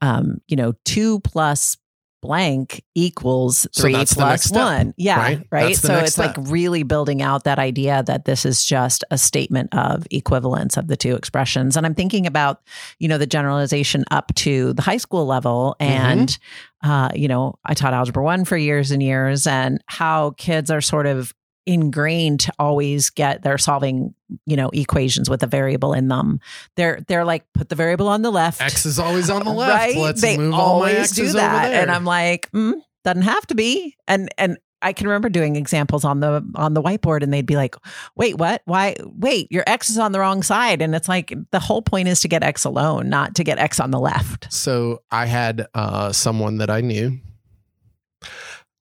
um, 0.00 0.38
you 0.46 0.56
know, 0.56 0.74
two 0.84 1.20
plus 1.20 1.76
blank 2.20 2.82
equals 2.94 3.66
So 3.72 3.82
three 3.82 3.94
the 3.94 4.04
plus 4.06 4.44
step, 4.44 4.62
one. 4.62 4.94
Yeah. 4.96 5.18
right? 5.18 5.46
Right. 5.50 5.76
So 5.76 5.96
it's 5.98 6.18
like 6.18 6.36
really 6.38 6.82
building 6.82 7.22
out 7.22 7.44
that 7.44 7.58
idea 7.58 8.02
that 8.06 8.24
this 8.24 8.44
is 8.44 8.64
just 8.64 9.04
a 9.10 9.18
statement 9.18 9.74
of 9.74 10.06
equivalence 10.10 10.76
of 10.76 10.88
the 10.88 10.96
two 10.96 11.14
expressions. 11.14 11.76
And 11.76 11.86
I'm 11.86 11.94
thinking 11.94 12.26
about, 12.26 12.62
you 12.98 13.08
know, 13.08 13.18
the 13.18 13.26
generalization 13.26 14.04
up 14.10 14.34
to 14.36 14.72
the 14.72 14.82
high 14.82 14.96
school 14.96 15.26
level. 15.26 15.76
Mm-hmm. 15.80 15.92
And, 15.92 16.38
uh, 16.82 17.10
you 17.14 17.28
know, 17.28 17.58
I 17.64 17.74
taught 17.74 17.94
algebra 17.94 18.22
one 18.22 18.44
for 18.44 18.56
years 18.56 18.90
and 18.90 19.02
years 19.02 19.46
and 19.46 19.82
how 19.86 20.30
kids 20.32 20.70
are 20.70 20.80
sort 20.80 21.06
of 21.06 21.32
ingrained 21.68 22.40
to 22.40 22.52
always 22.58 23.10
get 23.10 23.42
they're 23.42 23.58
solving 23.58 24.14
you 24.46 24.56
know 24.56 24.70
equations 24.70 25.28
with 25.30 25.42
a 25.42 25.46
variable 25.46 25.92
in 25.92 26.08
them. 26.08 26.40
They're 26.76 27.00
they're 27.06 27.24
like 27.24 27.44
put 27.52 27.68
the 27.68 27.74
variable 27.76 28.08
on 28.08 28.22
the 28.22 28.32
left. 28.32 28.60
X 28.60 28.86
is 28.86 28.98
always 28.98 29.28
on 29.30 29.44
the 29.44 29.52
left. 29.52 29.72
right? 29.72 29.96
Let's 29.96 30.20
they 30.22 30.36
move 30.38 30.54
all 30.54 30.80
my 30.80 30.92
always 30.92 31.10
X's 31.10 31.16
do 31.16 31.32
that. 31.34 31.64
Over 31.64 31.72
there. 31.72 31.82
and 31.82 31.90
i'm 31.90 32.04
like 32.04 32.50
mm, 32.52 32.74
doesn't 33.04 33.22
have 33.22 33.46
to 33.48 33.54
be. 33.54 33.94
And 34.08 34.28
and 34.38 34.56
i 34.80 34.92
can 34.92 35.08
remember 35.08 35.28
doing 35.28 35.56
examples 35.56 36.04
on 36.04 36.20
the 36.20 36.42
on 36.54 36.72
the 36.72 36.80
whiteboard 36.82 37.22
and 37.22 37.32
they'd 37.32 37.44
be 37.46 37.56
like 37.56 37.74
wait 38.16 38.38
what? 38.38 38.62
Why 38.64 38.94
wait 39.04 39.50
your 39.50 39.64
x 39.66 39.90
is 39.90 39.98
on 39.98 40.12
the 40.12 40.20
wrong 40.20 40.42
side. 40.42 40.80
And 40.82 40.94
it's 40.94 41.08
like 41.08 41.34
the 41.50 41.60
whole 41.60 41.82
point 41.82 42.08
is 42.08 42.20
to 42.20 42.28
get 42.28 42.42
x 42.42 42.64
alone 42.64 43.08
not 43.08 43.34
to 43.36 43.44
get 43.44 43.58
x 43.58 43.78
on 43.78 43.90
the 43.90 44.00
left. 44.00 44.50
So 44.52 45.02
I 45.10 45.26
had 45.26 45.66
uh, 45.74 46.12
someone 46.12 46.58
that 46.58 46.70
I 46.70 46.80
knew 46.80 47.18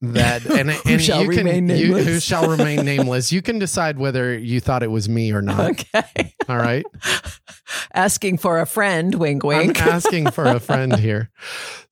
that 0.01 0.45
and, 0.49 0.69
and 0.85 1.01
shall 1.01 1.23
you 1.23 1.29
can 1.29 1.45
remain 1.45 1.69
you, 1.69 1.97
who 1.97 2.19
shall 2.19 2.47
remain 2.49 2.85
nameless. 2.85 3.31
You 3.31 3.41
can 3.41 3.57
decide 3.59 3.97
whether 3.97 4.37
you 4.37 4.59
thought 4.59 4.83
it 4.83 4.91
was 4.91 5.09
me 5.09 5.31
or 5.31 5.41
not. 5.41 5.71
okay 5.71 6.33
All 6.47 6.57
right. 6.57 6.85
asking 7.93 8.37
for 8.37 8.59
a 8.59 8.65
friend 8.65 9.15
wink 9.15 9.43
wink 9.43 9.81
I'm 9.81 9.89
asking 9.89 10.31
for 10.31 10.45
a 10.45 10.59
friend 10.59 10.95
here. 10.97 11.29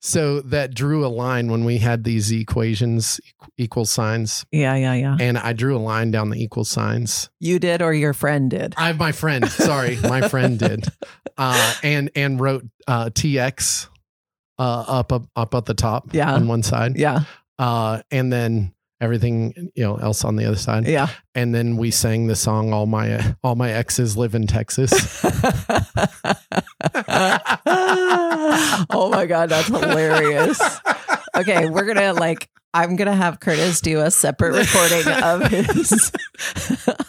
So 0.00 0.40
that 0.42 0.74
drew 0.74 1.04
a 1.04 1.08
line 1.08 1.50
when 1.50 1.64
we 1.64 1.78
had 1.78 2.04
these 2.04 2.30
equations 2.30 3.20
equal 3.58 3.84
signs 3.86 4.44
yeah 4.52 4.74
yeah 4.76 4.94
yeah 4.94 5.16
and 5.18 5.38
I 5.38 5.52
drew 5.54 5.76
a 5.76 5.78
line 5.80 6.10
down 6.10 6.28
the 6.30 6.40
equal 6.42 6.64
signs. 6.64 7.30
you 7.40 7.58
did 7.58 7.80
or 7.82 7.92
your 7.94 8.12
friend 8.12 8.50
did 8.50 8.74
I 8.76 8.88
have 8.88 8.98
my 8.98 9.12
friend, 9.12 9.48
sorry, 9.50 9.96
my 10.02 10.28
friend 10.28 10.58
did. 10.58 10.86
Uh 11.36 11.74
and 11.82 12.10
and 12.14 12.38
wrote 12.40 12.64
uh 12.86 13.06
TX 13.06 13.88
uh 14.58 14.84
up 14.86 15.12
up 15.12 15.24
up 15.34 15.54
at 15.54 15.64
the 15.66 15.74
top 15.74 16.14
Yeah. 16.14 16.32
on 16.32 16.46
one 16.48 16.62
side. 16.62 16.96
yeah 16.96 17.24
uh, 17.58 18.02
and 18.10 18.32
then 18.32 18.72
everything 19.00 19.70
you 19.74 19.84
know 19.84 19.96
else 19.96 20.24
on 20.24 20.36
the 20.36 20.44
other 20.46 20.56
side. 20.56 20.86
yeah 20.86 21.08
And 21.34 21.54
then 21.54 21.76
we 21.76 21.90
sang 21.90 22.26
the 22.26 22.36
song 22.36 22.72
"All 22.72 22.86
My 22.86 23.34
All 23.42 23.54
My 23.54 23.70
Exes 23.70 24.16
Live 24.16 24.34
in 24.34 24.46
Texas." 24.46 24.92
oh 28.90 29.10
my 29.12 29.26
god, 29.26 29.50
that's 29.50 29.68
hilarious. 29.68 30.60
Okay, 31.36 31.68
we're 31.68 31.84
gonna 31.84 32.12
like 32.14 32.48
I'm 32.72 32.96
gonna 32.96 33.16
have 33.16 33.40
Curtis 33.40 33.80
do 33.80 34.00
a 34.00 34.10
separate 34.10 34.52
recording 34.52 35.10
of 35.22 35.50
his 35.50 36.12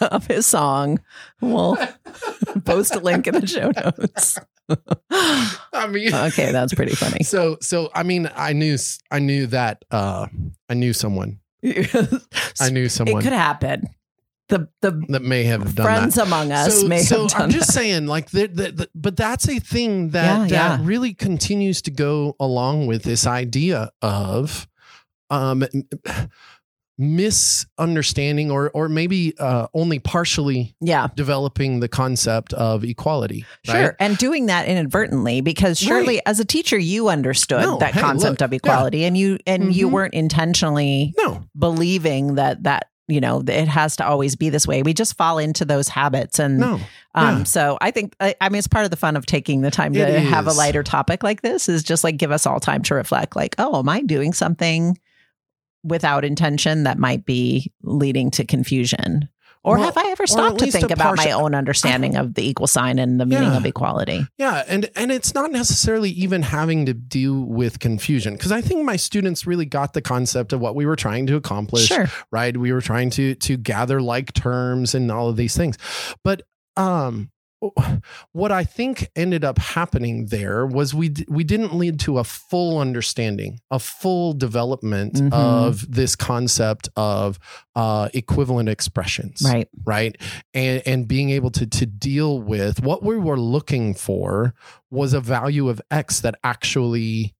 of 0.00 0.26
his 0.26 0.46
song. 0.46 1.00
We'll 1.40 1.76
post 2.64 2.94
a 2.94 3.00
link 3.00 3.26
in 3.26 3.34
the 3.34 3.46
show 3.46 3.70
notes. 3.70 4.38
I 5.10 5.86
mean, 5.88 6.12
Okay, 6.14 6.52
that's 6.52 6.74
pretty 6.74 6.94
funny. 6.94 7.18
so 7.24 7.56
so 7.60 7.90
I 7.94 8.02
mean, 8.02 8.30
I 8.34 8.52
knew 8.52 8.76
I 9.10 9.18
knew 9.18 9.46
that 9.48 9.84
uh, 9.90 10.26
I 10.68 10.74
knew 10.74 10.92
someone. 10.92 11.40
I 11.64 12.70
knew 12.70 12.88
someone. 12.88 13.20
it 13.20 13.24
could 13.24 13.32
happen. 13.32 13.88
The 14.48 14.68
the 14.80 14.92
that 15.08 15.22
may 15.22 15.44
have 15.44 15.74
done 15.74 15.84
friends 15.84 16.14
that. 16.14 16.26
among 16.26 16.52
us 16.52 16.80
so, 16.80 16.88
may 16.88 17.00
so 17.00 17.22
have 17.22 17.30
done 17.32 17.42
I'm 17.42 17.50
just 17.50 17.66
that. 17.68 17.72
saying, 17.74 18.06
like, 18.06 18.30
the, 18.30 18.46
the, 18.46 18.72
the, 18.72 18.88
but 18.94 19.14
that's 19.16 19.46
a 19.48 19.58
thing 19.58 20.10
that 20.10 20.48
Yeah, 20.50 20.58
that 20.68 20.80
yeah. 20.80 20.86
really 20.86 21.12
continues 21.12 21.82
to 21.82 21.90
go 21.90 22.34
along 22.40 22.86
with 22.86 23.02
this 23.02 23.26
idea 23.26 23.90
of 24.00 24.66
um, 25.30 25.64
misunderstanding 26.98 28.50
or 28.50 28.70
or 28.70 28.88
maybe 28.88 29.34
uh, 29.38 29.66
only 29.74 29.98
partially 29.98 30.74
Yeah. 30.80 31.08
developing 31.14 31.80
the 31.80 31.88
concept 31.88 32.52
of 32.54 32.84
equality. 32.84 33.44
Sure. 33.64 33.74
Right? 33.82 33.94
And 34.00 34.18
doing 34.18 34.46
that 34.46 34.66
inadvertently 34.66 35.40
because 35.40 35.78
surely 35.78 36.14
Right. 36.16 36.22
as 36.26 36.40
a 36.40 36.44
teacher 36.44 36.78
you 36.78 37.08
understood 37.08 37.62
No, 37.62 37.78
that 37.78 37.94
hey, 37.94 38.00
concept 38.00 38.40
look, 38.40 38.48
of 38.48 38.52
equality 38.52 39.04
and 39.04 39.16
you 39.16 39.38
and 39.46 39.74
you 39.74 39.88
Mhm. 39.88 39.92
weren't 39.92 40.14
intentionally 40.14 41.14
No. 41.18 41.44
believing 41.58 42.34
that 42.34 42.64
that 42.64 42.88
you 43.06 43.20
know 43.20 43.42
it 43.46 43.68
has 43.68 43.96
to 43.96 44.06
always 44.06 44.36
be 44.36 44.50
this 44.50 44.66
way. 44.66 44.82
We 44.82 44.92
just 44.92 45.16
fall 45.16 45.38
into 45.38 45.64
those 45.64 45.88
habits 45.88 46.38
and 46.38 46.58
No. 46.58 46.74
um 47.14 47.38
yeah. 47.38 47.42
so 47.44 47.78
I 47.80 47.90
think 47.90 48.14
I, 48.20 48.34
I 48.40 48.48
mean 48.48 48.58
it's 48.58 48.68
part 48.68 48.84
of 48.84 48.90
the 48.90 48.96
fun 48.96 49.16
of 49.16 49.24
taking 49.24 49.62
the 49.62 49.70
time 49.70 49.92
to 49.94 50.20
have 50.20 50.46
a 50.46 50.52
lighter 50.52 50.82
topic 50.82 51.22
like 51.22 51.42
this 51.42 51.68
is 51.68 51.82
just 51.82 52.04
like 52.04 52.16
give 52.16 52.30
us 52.30 52.44
all 52.46 52.60
time 52.60 52.82
to 52.82 52.94
reflect 52.94 53.34
like, 53.36 53.54
oh, 53.58 53.78
am 53.78 53.88
I 53.88 54.02
doing 54.02 54.32
something 54.32 54.98
without 55.84 56.24
intention 56.24 56.84
that 56.84 56.98
might 56.98 57.24
be 57.24 57.72
leading 57.82 58.30
to 58.32 58.44
confusion? 58.44 59.28
Or 59.64 59.76
Well, 59.76 59.86
have 59.86 59.98
I 59.98 60.10
ever 60.12 60.26
stopped 60.26 60.60
to 60.60 60.70
think 60.70 60.92
about 60.92 61.16
my 61.16 61.32
own 61.32 61.52
understanding 61.52 62.16
of 62.16 62.34
the 62.34 62.48
equal 62.48 62.68
sign 62.68 62.98
and 63.00 63.20
the 63.20 63.26
meaning 63.26 63.50
Yeah. 63.50 63.56
of 63.56 63.66
equality? 63.66 64.24
Yeah, 64.38 64.62
and 64.68 64.88
and 64.94 65.10
it's 65.10 65.34
not 65.34 65.50
necessarily 65.50 66.10
even 66.10 66.42
having 66.42 66.86
to 66.86 66.94
do 66.94 67.40
with 67.42 67.80
confusion 67.80 68.34
because 68.34 68.52
I 68.52 68.60
think 68.60 68.84
my 68.84 68.94
students 68.96 69.46
really 69.48 69.66
got 69.66 69.94
the 69.94 70.00
concept 70.00 70.52
of 70.52 70.60
what 70.60 70.76
we 70.76 70.86
were 70.86 70.96
trying 70.96 71.26
to 71.26 71.34
accomplish. 71.36 71.86
Sure. 71.86 72.06
right? 72.30 72.56
We 72.56 72.72
were 72.72 72.80
trying 72.80 73.10
to 73.10 73.34
to 73.34 73.56
gather 73.56 74.00
like 74.00 74.32
terms 74.32 74.94
and 74.94 75.10
all 75.10 75.28
of 75.28 75.36
these 75.36 75.56
things. 75.56 75.76
But 76.22 76.42
um 76.76 77.30
what 78.32 78.52
I 78.52 78.64
think 78.64 79.08
ended 79.16 79.44
up 79.44 79.58
happening 79.58 80.26
there 80.26 80.64
was 80.66 80.94
we 80.94 81.08
d- 81.08 81.26
we 81.28 81.44
didn't 81.44 81.74
lead 81.74 81.98
to 82.00 82.18
a 82.18 82.24
full 82.24 82.78
understanding, 82.78 83.60
a 83.70 83.78
full 83.78 84.32
development 84.32 85.14
Mhm. 85.14 85.32
of 85.32 85.90
this 85.90 86.14
concept 86.14 86.88
of 86.96 87.38
uh, 87.74 88.08
equivalent 88.14 88.68
expressions, 88.68 89.42
Right. 89.44 89.68
right? 89.84 90.16
And 90.54 90.82
and 90.86 91.08
being 91.08 91.30
able 91.30 91.50
to 91.52 91.66
to 91.66 91.86
deal 91.86 92.40
with 92.40 92.80
what 92.82 93.02
we 93.02 93.16
were 93.16 93.38
looking 93.38 93.94
for 93.94 94.54
was 94.90 95.12
a 95.12 95.20
value 95.20 95.68
of 95.68 95.80
x 95.90 96.20
that 96.20 96.36
actually 96.44 97.34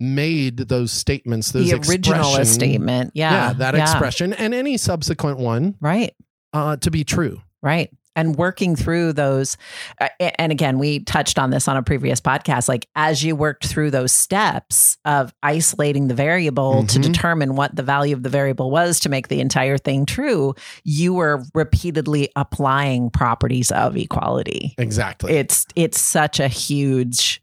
made 0.00 0.56
those 0.56 0.90
statements, 0.92 1.52
those 1.52 1.70
the 1.70 1.76
original 1.78 2.44
statement. 2.44 3.12
Yeah. 3.14 3.32
yeah, 3.32 3.52
that 3.54 3.74
expression 3.74 4.32
and 4.32 4.52
any 4.52 4.76
subsequent 4.76 5.38
one 5.38 5.76
Right. 5.80 6.12
uh, 6.52 6.76
to 6.78 6.90
be 6.90 7.04
true. 7.04 7.40
Right. 7.62 7.90
And 8.14 8.36
working 8.36 8.76
through 8.76 9.14
those. 9.14 9.56
uh, 10.00 10.08
And 10.38 10.52
again, 10.52 10.78
we 10.78 11.00
touched 11.00 11.38
on 11.38 11.50
this 11.50 11.66
on 11.66 11.76
a 11.76 11.82
previous 11.82 12.20
podcast. 12.20 12.68
Like, 12.68 12.86
as 12.94 13.24
you 13.24 13.34
worked 13.34 13.66
through 13.66 13.90
those 13.90 14.12
steps 14.12 14.98
of 15.04 15.32
isolating 15.42 16.08
the 16.08 16.14
variable 16.14 16.84
to 16.86 16.98
Mhm. 16.98 17.02
determine 17.02 17.56
what 17.56 17.74
the 17.74 17.82
value 17.82 18.14
of 18.14 18.22
the 18.22 18.28
variable 18.28 18.70
was 18.70 19.00
to 19.00 19.08
make 19.08 19.28
the 19.28 19.40
entire 19.40 19.78
thing 19.78 20.04
true, 20.04 20.54
you 20.84 21.14
were 21.14 21.42
repeatedly 21.54 22.28
applying 22.36 23.08
properties 23.10 23.70
of 23.70 23.96
equality. 23.96 24.74
Exactly. 24.78 25.32
It's 25.32 25.66
it's 25.74 26.00
such 26.00 26.38
a 26.40 26.48
huge 26.48 27.40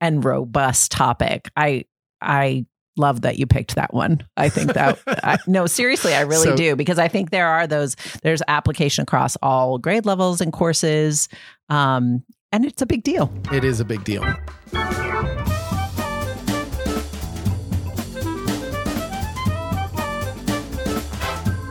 and 0.00 0.24
robust 0.24 0.92
topic. 0.92 1.50
I 1.56 1.84
I 2.20 2.66
love 3.00 3.22
that 3.22 3.38
you 3.38 3.46
picked 3.46 3.74
that 3.74 3.92
one. 3.92 4.22
I 4.36 4.48
think 4.48 4.74
that 4.74 4.98
I, 5.06 5.38
no, 5.46 5.66
seriously, 5.66 6.14
I 6.14 6.20
really 6.20 6.44
So- 6.44 6.56
do 6.56 6.76
because 6.76 6.98
I 6.98 7.08
think 7.08 7.30
there 7.30 7.48
are 7.48 7.66
those 7.66 7.96
there's 8.22 8.42
application 8.46 9.02
across 9.02 9.36
all 9.42 9.78
grade 9.78 10.06
levels 10.06 10.40
and 10.40 10.52
courses, 10.52 11.28
um, 11.68 12.22
and 12.52 12.64
it's 12.64 12.82
a 12.82 12.86
big 12.86 13.02
deal. 13.02 13.32
it 13.52 13.64
is 13.64 13.80
a 13.80 13.84
big 13.84 14.04
deal. 14.04 14.22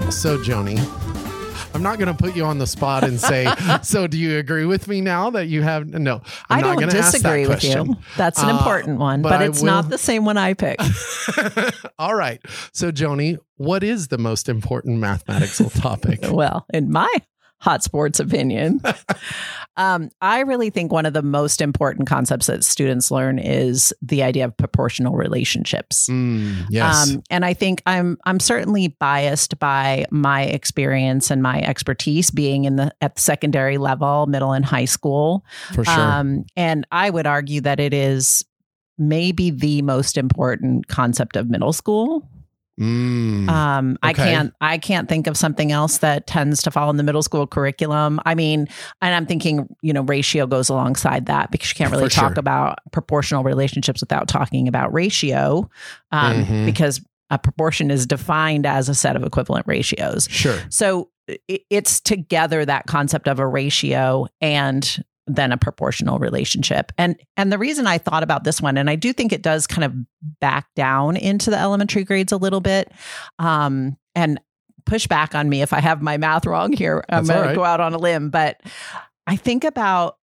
So, 0.09 0.41
Joanie, 0.41 0.77
I'm 1.73 1.83
not 1.83 1.99
going 1.99 2.13
to 2.13 2.19
put 2.21 2.35
you 2.35 2.45
on 2.45 2.57
the 2.57 2.67
spot 2.67 3.03
and 3.03 3.19
say, 3.19 3.47
"So, 3.83 4.07
do 4.07 4.17
you 4.17 4.37
agree 4.37 4.65
with 4.65 4.87
me 4.87 5.01
now 5.01 5.29
that 5.31 5.47
you 5.47 5.61
have?" 5.61 5.87
No, 5.87 6.21
I'm 6.49 6.63
I 6.65 6.75
not 6.75 6.83
ask 6.83 6.91
that 6.95 7.11
disagree 7.11 7.41
with 7.41 7.59
question. 7.59 7.87
you. 7.89 7.95
That's 8.17 8.41
an 8.41 8.49
Uh, 8.49 8.57
important 8.57 8.99
one, 8.99 9.21
but 9.21 9.29
but, 9.29 9.41
it's 9.43 9.59
will- 9.59 9.67
not 9.67 9.89
the 9.89 9.97
same 9.97 10.25
one 10.25 10.37
I 10.37 10.53
picked. 10.55 10.81
All 11.99 12.15
right. 12.15 12.41
So, 12.73 12.91
Joanie, 12.91 13.37
what 13.57 13.83
is 13.83 14.07
the 14.07 14.17
most 14.17 14.49
important 14.49 14.99
mathematical 14.99 15.69
topic? 15.69 16.19
well, 16.31 16.65
in 16.73 16.91
my 16.91 17.07
hot 17.61 17.83
sports 17.83 18.19
opinion, 18.19 18.81
um, 19.77 20.09
I 20.21 20.41
really 20.41 20.69
think 20.69 20.91
one 20.91 21.05
of 21.05 21.13
the 21.13 21.21
most 21.21 21.61
important 21.61 22.07
concepts 22.07 22.47
that 22.47 22.63
students 22.63 23.11
learn 23.11 23.37
is 23.39 23.93
the 24.01 24.23
idea 24.23 24.45
of 24.45 24.55
proportional 24.55 25.15
relationships. 25.15 26.07
Mm, 26.07 26.65
yes. 26.69 27.09
Um, 27.09 27.23
and 27.29 27.45
I 27.45 27.53
think 27.53 27.81
I'm 27.85 28.17
I'm 28.25 28.39
certainly 28.39 28.89
biased 28.89 29.59
by 29.59 30.05
my 30.09 30.43
experience 30.43 31.29
and 31.31 31.43
my 31.43 31.61
expertise 31.61 32.31
being 32.31 32.65
in 32.65 32.77
the 32.77 32.93
at 33.01 33.15
the 33.15 33.21
secondary 33.21 33.77
level, 33.77 34.25
middle 34.27 34.53
and 34.53 34.65
high 34.65 34.85
school. 34.85 35.45
for 35.73 35.83
sure. 35.83 35.99
Um, 35.99 36.45
and 36.55 36.87
I 36.91 37.09
would 37.09 37.27
argue 37.27 37.61
that 37.61 37.79
it 37.79 37.93
is 37.93 38.45
maybe 38.97 39.49
the 39.49 39.81
most 39.81 40.17
important 40.17 40.87
concept 40.87 41.35
of 41.35 41.49
middle 41.49 41.73
school. 41.73 42.27
Mm. 42.79 43.49
Um, 43.49 43.97
I 44.01 44.11
Okay. 44.11 44.23
can't 44.23 44.53
I 44.61 44.77
can't 44.77 45.09
think 45.09 45.27
of 45.27 45.35
something 45.35 45.71
else 45.71 45.97
that 45.99 46.27
tends 46.27 46.61
to 46.63 46.71
fall 46.71 46.89
in 46.89 46.97
the 46.97 47.03
middle 47.03 47.21
school 47.23 47.45
curriculum. 47.45 48.19
I 48.25 48.35
mean, 48.35 48.67
and 49.01 49.15
I'm 49.15 49.25
thinking, 49.25 49.67
you 49.81 49.91
know, 49.93 50.01
ratio 50.03 50.47
goes 50.47 50.69
alongside 50.69 51.25
that 51.25 51.51
because 51.51 51.69
you 51.69 51.75
can't 51.75 51.91
really 51.91 52.05
For 52.05 52.15
talk 52.15 52.33
sure. 52.33 52.39
about 52.39 52.79
proportional 52.91 53.43
relationships 53.43 54.01
without 54.01 54.27
talking 54.27 54.67
about 54.67 54.93
ratio, 54.93 55.69
um, 56.11 56.45
Mhm. 56.45 56.65
because 56.65 57.01
a 57.29 57.37
proportion 57.37 57.91
is 57.91 58.07
defined 58.07 58.65
as 58.65 58.89
a 58.89 58.95
set 58.95 59.15
of 59.15 59.23
equivalent 59.23 59.67
ratios. 59.67 60.27
sure. 60.31 60.57
So 60.69 61.09
it's 61.47 61.99
together 61.99 62.65
that 62.65 62.87
concept 62.87 63.27
of 63.27 63.37
a 63.37 63.45
ratio 63.45 64.25
and 64.41 65.03
then 65.35 65.51
a 65.51 65.57
proportional 65.57 66.19
relationship. 66.19 66.91
And 66.97 67.19
and 67.37 67.51
the 67.51 67.57
reason 67.57 67.87
I 67.87 67.97
thought 67.97 68.23
about 68.23 68.43
this 68.43 68.61
one, 68.61 68.77
and 68.77 68.89
I 68.89 68.95
do 68.95 69.13
think 69.13 69.31
it 69.31 69.41
does 69.41 69.67
kind 69.67 69.83
of 69.83 69.93
back 70.39 70.67
down 70.75 71.15
into 71.15 71.49
the 71.49 71.59
elementary 71.59 72.03
grades 72.03 72.31
a 72.31 72.37
little 72.37 72.61
bit. 72.61 72.91
Um, 73.37 73.97
and 74.15 74.39
push 74.85 75.05
back 75.07 75.35
on 75.35 75.47
me 75.47 75.61
if 75.61 75.71
I 75.71 75.79
have 75.79 76.01
my 76.01 76.17
math 76.17 76.45
wrong 76.45 76.73
here. 76.73 77.03
I'm 77.09 77.25
going 77.25 77.41
right. 77.41 77.49
to 77.49 77.55
go 77.55 77.63
out 77.63 77.79
on 77.79 77.93
a 77.93 77.97
limb, 77.97 78.31
but 78.31 78.59
I 79.27 79.35
think 79.35 79.63
about 79.63 80.17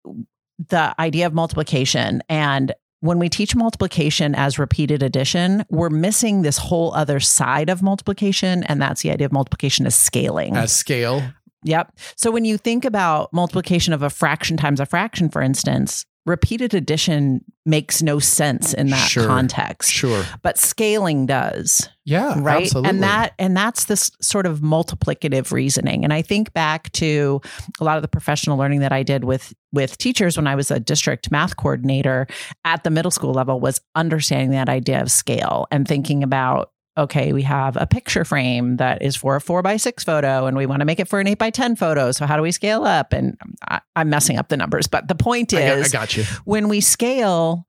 the 0.70 0.96
idea 1.00 1.26
of 1.26 1.34
multiplication 1.34 2.24
and 2.30 2.74
when 3.04 3.20
we 3.20 3.28
teach 3.28 3.54
multiplication 3.54 4.34
as 4.34 4.58
repeated 4.58 5.04
addition, 5.04 5.66
we're 5.70 5.90
missing 5.90 6.42
this 6.42 6.58
whole 6.58 6.94
other 6.94 7.20
side 7.20 7.70
of 7.70 7.84
multiplication, 7.84 8.64
and 8.64 8.82
that's 8.82 9.02
the 9.02 9.12
idea 9.12 9.26
of 9.26 9.34
multiplication 9.34 9.86
as 9.86 9.94
scaling. 9.94 10.56
As 10.56 10.72
scale. 10.72 11.22
Yep. 11.64 11.98
So 12.16 12.32
when 12.32 12.46
you 12.46 12.58
think 12.58 12.86
about 12.86 13.32
multiplication 13.34 13.94
of 13.94 14.02
a 14.02 14.10
fraction 14.10 14.58
times 14.58 14.80
a 14.80 14.86
fraction, 14.86 15.30
for 15.30 15.42
instance, 15.42 16.06
repeated 16.26 16.74
addition 16.74 17.44
makes 17.66 18.02
no 18.02 18.18
sense 18.18 18.74
in 18.74 18.90
that 18.90 19.10
Sure. 19.10 19.26
context. 19.28 19.92
Sure. 19.92 20.24
But 20.42 20.58
scaling 20.58 21.26
does, 21.26 21.90
Yeah. 22.06 22.36
right? 22.38 22.64
Absolutely. 22.64 22.90
And 22.90 23.04
that 23.04 23.34
and 23.38 23.58
that's 23.58 23.86
this 23.86 24.10
sort 24.22 24.46
of 24.46 24.62
multiplicative 24.62 25.52
reasoning. 25.52 26.04
And 26.06 26.14
I 26.14 26.22
think 26.22 26.54
back 26.54 26.92
to 26.94 27.42
a 27.80 27.84
lot 27.84 27.98
of 27.98 28.04
the 28.04 28.08
professional 28.08 28.58
learning 28.58 28.80
that 28.82 28.94
I 28.94 29.04
did 29.04 29.26
with 29.26 29.54
with 29.74 29.98
teachers 29.98 30.38
when 30.38 30.48
I 30.48 30.56
was 30.56 30.72
a 30.72 30.80
district 30.80 31.30
math 31.32 31.58
coordinator 31.58 32.28
at 32.64 32.84
the 32.86 32.90
middle 32.90 33.12
school 33.12 33.34
level 33.34 33.60
was 33.60 33.82
understanding 33.96 34.52
that 34.52 34.70
idea 34.70 35.02
of 35.02 35.12
scale 35.12 35.68
and 35.72 35.86
thinking 35.88 36.24
about 36.24 36.72
okay, 36.98 37.34
we 37.34 37.42
have 37.44 37.76
a 37.76 37.88
picture 37.88 38.24
frame 38.24 38.78
that 38.78 39.02
is 39.02 39.16
for 39.16 39.36
a 39.36 39.42
four 39.42 39.62
by 39.62 39.78
six 39.78 40.04
photo 40.04 40.46
and 40.46 40.56
we 40.56 40.66
want 40.66 40.82
to 40.82 40.86
make 40.86 41.00
it 41.00 41.08
for 41.08 41.20
an 41.20 41.28
eight 41.28 41.40
by 41.40 41.50
10 41.50 41.76
photo. 41.76 42.12
So, 42.12 42.26
how 42.26 42.38
do 42.38 42.44
we 42.44 42.52
scale 42.52 42.86
up? 42.86 43.14
And 43.14 43.38
I, 43.68 43.82
I'm 43.96 44.10
messing 44.10 44.38
up 44.38 44.50
the 44.50 44.58
numbers, 44.58 44.88
but 44.88 45.08
the 45.08 45.16
point 45.16 45.54
I 45.54 45.62
got, 45.62 45.68
I 45.68 45.72
is 45.74 45.92
got 45.92 46.18
you. 46.18 46.24
when 46.46 46.70
we 46.70 46.82
scale, 46.82 47.68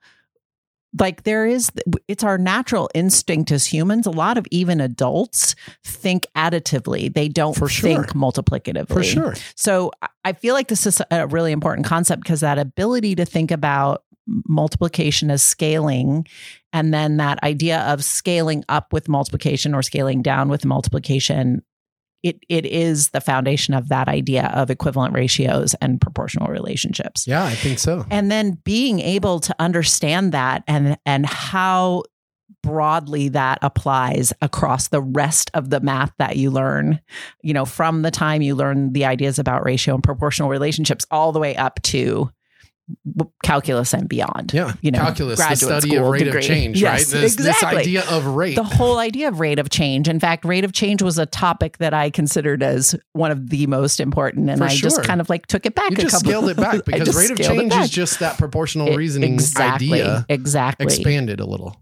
like 0.99 1.25
there 1.25 1.47
is, 1.47 1.71
it's 2.07 2.23
our 2.23 2.39
natural 2.39 2.91
instinct 2.95 3.51
as 3.51 3.67
humans. 3.67 4.07
A 4.07 4.11
lot 4.11 4.39
of 4.39 4.47
even 4.51 4.81
adults 4.81 5.55
think 5.83 6.27
additively, 6.37 7.13
they 7.13 7.29
don't 7.29 7.55
sure. 7.55 7.69
think 7.69 8.15
multiplicatively. 8.15 8.95
For 8.95 9.03
sure. 9.03 9.35
So 9.57 9.91
I 10.25 10.35
feel 10.35 10.55
like 10.55 10.69
this 10.69 10.87
is 10.87 11.03
a 11.11 11.27
really 11.27 11.53
important 11.53 11.87
concept 11.87 12.23
because 12.23 12.41
that 12.41 12.59
ability 12.59 13.15
to 13.17 13.25
think 13.25 13.51
about 13.51 14.05
multiplication 14.27 15.31
as 15.31 15.43
scaling 15.43 16.27
and 16.73 16.93
then 16.95 17.19
that 17.19 17.43
idea 17.43 17.81
of 17.83 18.03
scaling 18.03 18.65
up 18.69 18.93
with 18.93 19.09
multiplication 19.09 19.75
or 19.75 19.83
scaling 19.83 20.23
down 20.23 20.49
with 20.49 20.65
multiplication 20.65 21.63
it 22.23 22.39
it 22.49 22.65
is 22.65 23.11
the 23.11 23.21
foundation 23.21 23.75
of 23.75 23.89
that 23.91 24.09
idea 24.09 24.47
of 24.55 24.71
equivalent 24.71 25.13
ratios 25.15 25.75
and 25.83 26.01
proportional 26.01 26.49
relationships 26.49 27.27
Yeah, 27.27 27.45
I 27.45 27.55
think 27.55 27.79
so. 27.79 28.07
and 28.11 28.31
then 28.31 28.59
being 28.65 29.01
able 29.01 29.41
to 29.41 29.55
understand 29.59 30.33
that 30.33 30.65
and 30.67 30.97
and 31.05 31.27
how 31.27 32.05
broadly 32.63 33.29
that 33.29 33.59
applies 33.61 34.33
across 34.41 34.89
the 34.89 35.03
rest 35.03 35.51
of 35.53 35.69
the 35.69 35.81
math 35.81 36.13
that 36.19 36.37
you 36.37 36.51
learn 36.51 36.99
you 37.43 37.53
know 37.53 37.67
from 37.67 38.01
the 38.01 38.11
time 38.11 38.41
you 38.41 38.55
learn 38.55 38.95
the 38.95 39.05
ideas 39.05 39.39
about 39.39 39.63
ratio 39.65 39.95
and 39.95 40.03
proportional 40.03 40.49
relationships 40.49 41.05
all 41.11 41.31
the 41.31 41.39
way 41.39 41.55
up 41.57 41.81
to 41.83 42.31
calculus 43.43 43.95
and 43.95 44.09
beyond 44.09 44.53
Yeah. 44.53 44.73
you 44.83 44.91
know, 44.91 44.99
Calculus, 44.99 45.39
the 45.39 45.55
study 45.57 45.97
of 45.97 46.07
rate 46.07 46.25
degree. 46.25 46.39
of 46.41 46.45
change, 46.45 46.81
Yes, 46.83 47.13
right? 47.13 47.21
This, 47.23 47.37
this 47.37 47.63
idea 47.63 48.05
of 48.11 48.27
rate. 48.27 48.57
the 48.57 48.63
whole 48.65 48.99
idea 48.99 49.29
of 49.29 49.41
rate 49.41 49.59
of 49.59 49.71
change. 49.71 50.09
In 50.09 50.21
fact, 50.21 50.45
rate 50.45 50.65
of 50.65 50.73
change 50.73 51.01
was 51.03 51.19
a 51.19 51.27
topic 51.27 51.79
that 51.79 51.95
I 51.95 52.11
considered 52.11 52.63
as 52.63 52.95
one 53.13 53.31
of 53.31 53.49
the 53.51 53.67
most 53.69 54.01
important, 54.01 54.51
and 54.51 54.59
For 54.59 54.65
I 54.65 54.75
just 54.75 55.03
kind 55.03 55.21
of 55.21 55.31
like 55.31 55.47
took 55.47 55.65
it 55.67 55.75
back. 55.75 55.91
you 55.93 55.97
a 55.97 56.01
just 56.03 56.15
couple 56.17 56.29
scaled 56.31 56.51
it 56.51 56.57
back 56.59 56.85
because 56.87 57.17
rate 57.17 57.31
of 57.31 57.39
change 57.39 57.73
is 57.75 57.91
just 57.91 58.21
that 58.21 58.37
proportional 58.39 58.89
It- 58.89 58.97
reasoning 58.97 59.35
exactly, 59.35 59.93
idea 59.95 60.27
exactly. 60.29 60.87
expanded 60.87 61.41
a 61.41 61.47
little. 61.47 61.77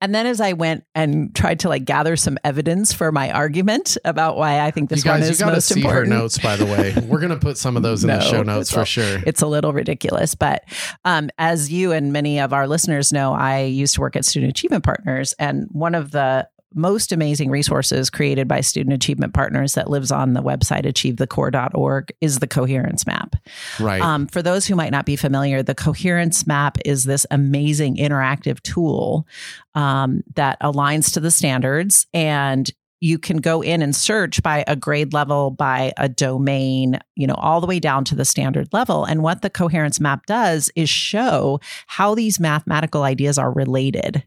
And 0.00 0.14
then 0.14 0.26
as 0.26 0.40
I 0.40 0.52
went 0.52 0.84
and 0.94 1.34
tried 1.34 1.60
to 1.60 1.68
like 1.68 1.84
gather 1.84 2.16
some 2.16 2.38
evidence 2.44 2.92
for 2.92 3.12
my 3.12 3.30
argument 3.30 3.96
about 4.04 4.36
why 4.36 4.60
I 4.60 4.70
think 4.70 4.90
this 4.90 4.98
you 5.00 5.04
guys, 5.04 5.20
one 5.20 5.22
you 5.22 5.30
is 5.30 5.38
to 5.38 5.46
most 5.46 5.68
see 5.68 5.80
important. 5.80 6.12
her 6.12 6.18
notes, 6.18 6.38
by 6.38 6.56
the 6.56 6.66
way. 6.66 6.94
We're 7.06 7.20
going 7.20 7.30
to 7.30 7.38
put 7.38 7.58
some 7.58 7.76
of 7.76 7.82
those 7.82 8.04
in 8.04 8.08
the 8.08 8.20
show 8.20 8.42
notes 8.42 8.70
for 8.72 8.80
all- 8.80 8.84
sure. 8.84 9.20
It's 9.26 9.42
a 9.42 9.46
little 9.46 9.72
ridiculous, 9.72 10.34
but 10.34 10.64
um, 11.04 11.30
as 11.38 11.72
you 11.72 11.92
and 11.92 12.12
many 12.12 12.40
of 12.40 12.52
our 12.52 12.66
listeners 12.66 13.12
know, 13.12 13.32
I 13.32 13.62
used 13.62 13.94
to 13.94 14.00
work 14.00 14.16
at 14.16 14.24
Student 14.24 14.50
Achievement 14.50 14.84
Partners, 14.84 15.34
and 15.38 15.68
one 15.72 15.94
of 15.94 16.10
the 16.10 16.48
most 16.74 17.12
amazing 17.12 17.50
resources 17.50 18.10
created 18.10 18.48
by 18.48 18.60
Student 18.60 18.94
Achievement 18.94 19.34
Partners 19.34 19.74
that 19.74 19.90
lives 19.90 20.10
on 20.10 20.34
the 20.34 20.42
website 20.42 20.84
achievethecore.org 20.84 22.12
is 22.20 22.38
the 22.38 22.46
coherence 22.46 23.06
map. 23.06 23.36
Right. 23.78 24.02
Um, 24.02 24.26
for 24.26 24.42
those 24.42 24.66
who 24.66 24.74
might 24.74 24.92
not 24.92 25.06
be 25.06 25.16
familiar, 25.16 25.62
the 25.62 25.74
coherence 25.74 26.46
map 26.46 26.78
is 26.84 27.04
this 27.04 27.26
amazing 27.30 27.96
interactive 27.96 28.60
tool 28.62 29.26
um, 29.74 30.22
that 30.34 30.60
aligns 30.60 31.12
to 31.14 31.20
the 31.20 31.30
standards 31.30 32.06
and 32.12 32.70
you 33.02 33.18
can 33.18 33.38
go 33.38 33.60
in 33.60 33.82
and 33.82 33.96
search 33.96 34.40
by 34.44 34.62
a 34.68 34.76
grade 34.76 35.12
level, 35.12 35.50
by 35.50 35.92
a 35.96 36.08
domain, 36.08 37.00
you 37.16 37.26
know, 37.26 37.34
all 37.34 37.60
the 37.60 37.66
way 37.66 37.80
down 37.80 38.04
to 38.04 38.14
the 38.14 38.24
standard 38.24 38.68
level. 38.72 39.04
And 39.04 39.24
what 39.24 39.42
the 39.42 39.50
coherence 39.50 39.98
map 39.98 40.24
does 40.26 40.70
is 40.76 40.88
show 40.88 41.58
how 41.88 42.14
these 42.14 42.38
mathematical 42.38 43.02
ideas 43.02 43.38
are 43.38 43.52
related 43.52 44.22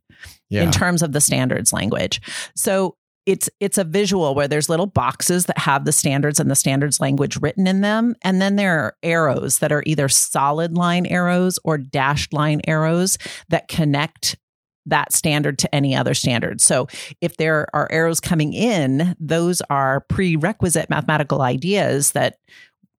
yeah. 0.49 0.61
in 0.61 0.71
terms 0.71 1.01
of 1.01 1.13
the 1.13 1.21
standards 1.21 1.71
language. 1.71 2.19
So 2.53 2.97
it's 3.25 3.49
it's 3.61 3.77
a 3.77 3.85
visual 3.85 4.35
where 4.35 4.49
there's 4.49 4.67
little 4.67 4.87
boxes 4.87 5.45
that 5.45 5.57
have 5.57 5.85
the 5.85 5.93
standards 5.93 6.41
and 6.41 6.51
the 6.51 6.55
standards 6.55 6.99
language 6.99 7.37
written 7.41 7.65
in 7.65 7.81
them 7.81 8.13
and 8.23 8.39
then 8.39 8.55
there 8.55 8.77
are 8.77 8.95
arrows 9.01 9.57
that 9.59 9.71
are 9.71 9.81
either 9.87 10.07
solid 10.07 10.75
line 10.75 11.07
arrows 11.07 11.57
or 11.63 11.79
dashed 11.79 12.33
line 12.33 12.61
arrows 12.67 13.17
that 13.49 13.67
connect 13.67 14.35
that 14.85 15.13
standard 15.13 15.57
to 15.59 15.73
any 15.73 15.95
other 15.95 16.13
standard. 16.13 16.61
So 16.61 16.87
if 17.21 17.37
there 17.37 17.67
are 17.73 17.87
arrows 17.91 18.19
coming 18.19 18.53
in, 18.53 19.15
those 19.19 19.61
are 19.69 20.01
prerequisite 20.01 20.89
mathematical 20.89 21.41
ideas 21.41 22.11
that 22.11 22.37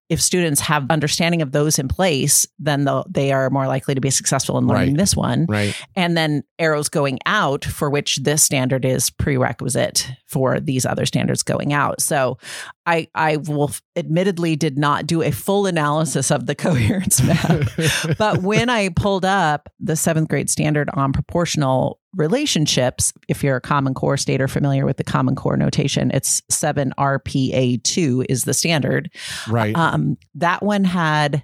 if 0.09 0.21
students 0.21 0.61
have 0.61 0.89
understanding 0.89 1.41
of 1.41 1.51
those 1.51 1.77
in 1.79 1.87
place, 1.87 2.47
then 2.59 2.87
they 3.09 3.31
are 3.31 3.49
more 3.49 3.67
likely 3.67 3.93
to 3.93 4.01
be 4.01 4.09
successful 4.09 4.57
in 4.57 4.65
learning 4.67 4.89
Right. 4.89 4.97
this 4.97 5.15
one 5.15 5.45
right. 5.49 5.75
and 5.95 6.15
then 6.15 6.43
arrows 6.59 6.87
going 6.89 7.19
out 7.25 7.65
for 7.65 7.89
which 7.89 8.17
this 8.17 8.41
standard 8.41 8.85
is 8.85 9.09
prerequisite 9.09 10.09
for 10.25 10.59
these 10.59 10.85
other 10.85 11.05
standards 11.05 11.43
going 11.43 11.73
out. 11.73 12.01
So 12.01 12.37
I 12.85 13.07
I 13.15 13.37
will 13.37 13.71
admittedly 13.95 14.55
did 14.55 14.77
not 14.77 15.07
do 15.07 15.21
a 15.21 15.31
full 15.31 15.65
analysis 15.65 16.31
of 16.31 16.45
the 16.45 16.55
coherence 16.65 17.21
map. 17.21 17.67
but 18.17 18.41
when 18.43 18.69
I 18.69 18.89
pulled 18.89 19.25
up 19.25 19.67
the 19.79 19.95
seventh 19.95 20.29
grade 20.29 20.49
standard 20.49 20.89
on 20.93 21.11
proportional 21.11 21.99
relationships, 22.17 23.13
if 23.27 23.43
you're 23.43 23.55
a 23.55 23.61
Common 23.61 23.93
Core 23.93 24.17
state 24.17 24.41
or 24.41 24.47
familiar 24.47 24.85
with 24.85 24.97
the 24.97 25.03
Common 25.03 25.35
Core 25.35 25.55
notation, 25.55 26.11
it's 26.13 26.41
7RPA2 26.51 28.25
is 28.27 28.43
the 28.43 28.53
standard. 28.53 29.09
right. 29.47 29.75
Um, 29.75 30.17
that 30.35 30.63
one 30.63 30.83
had 30.83 31.43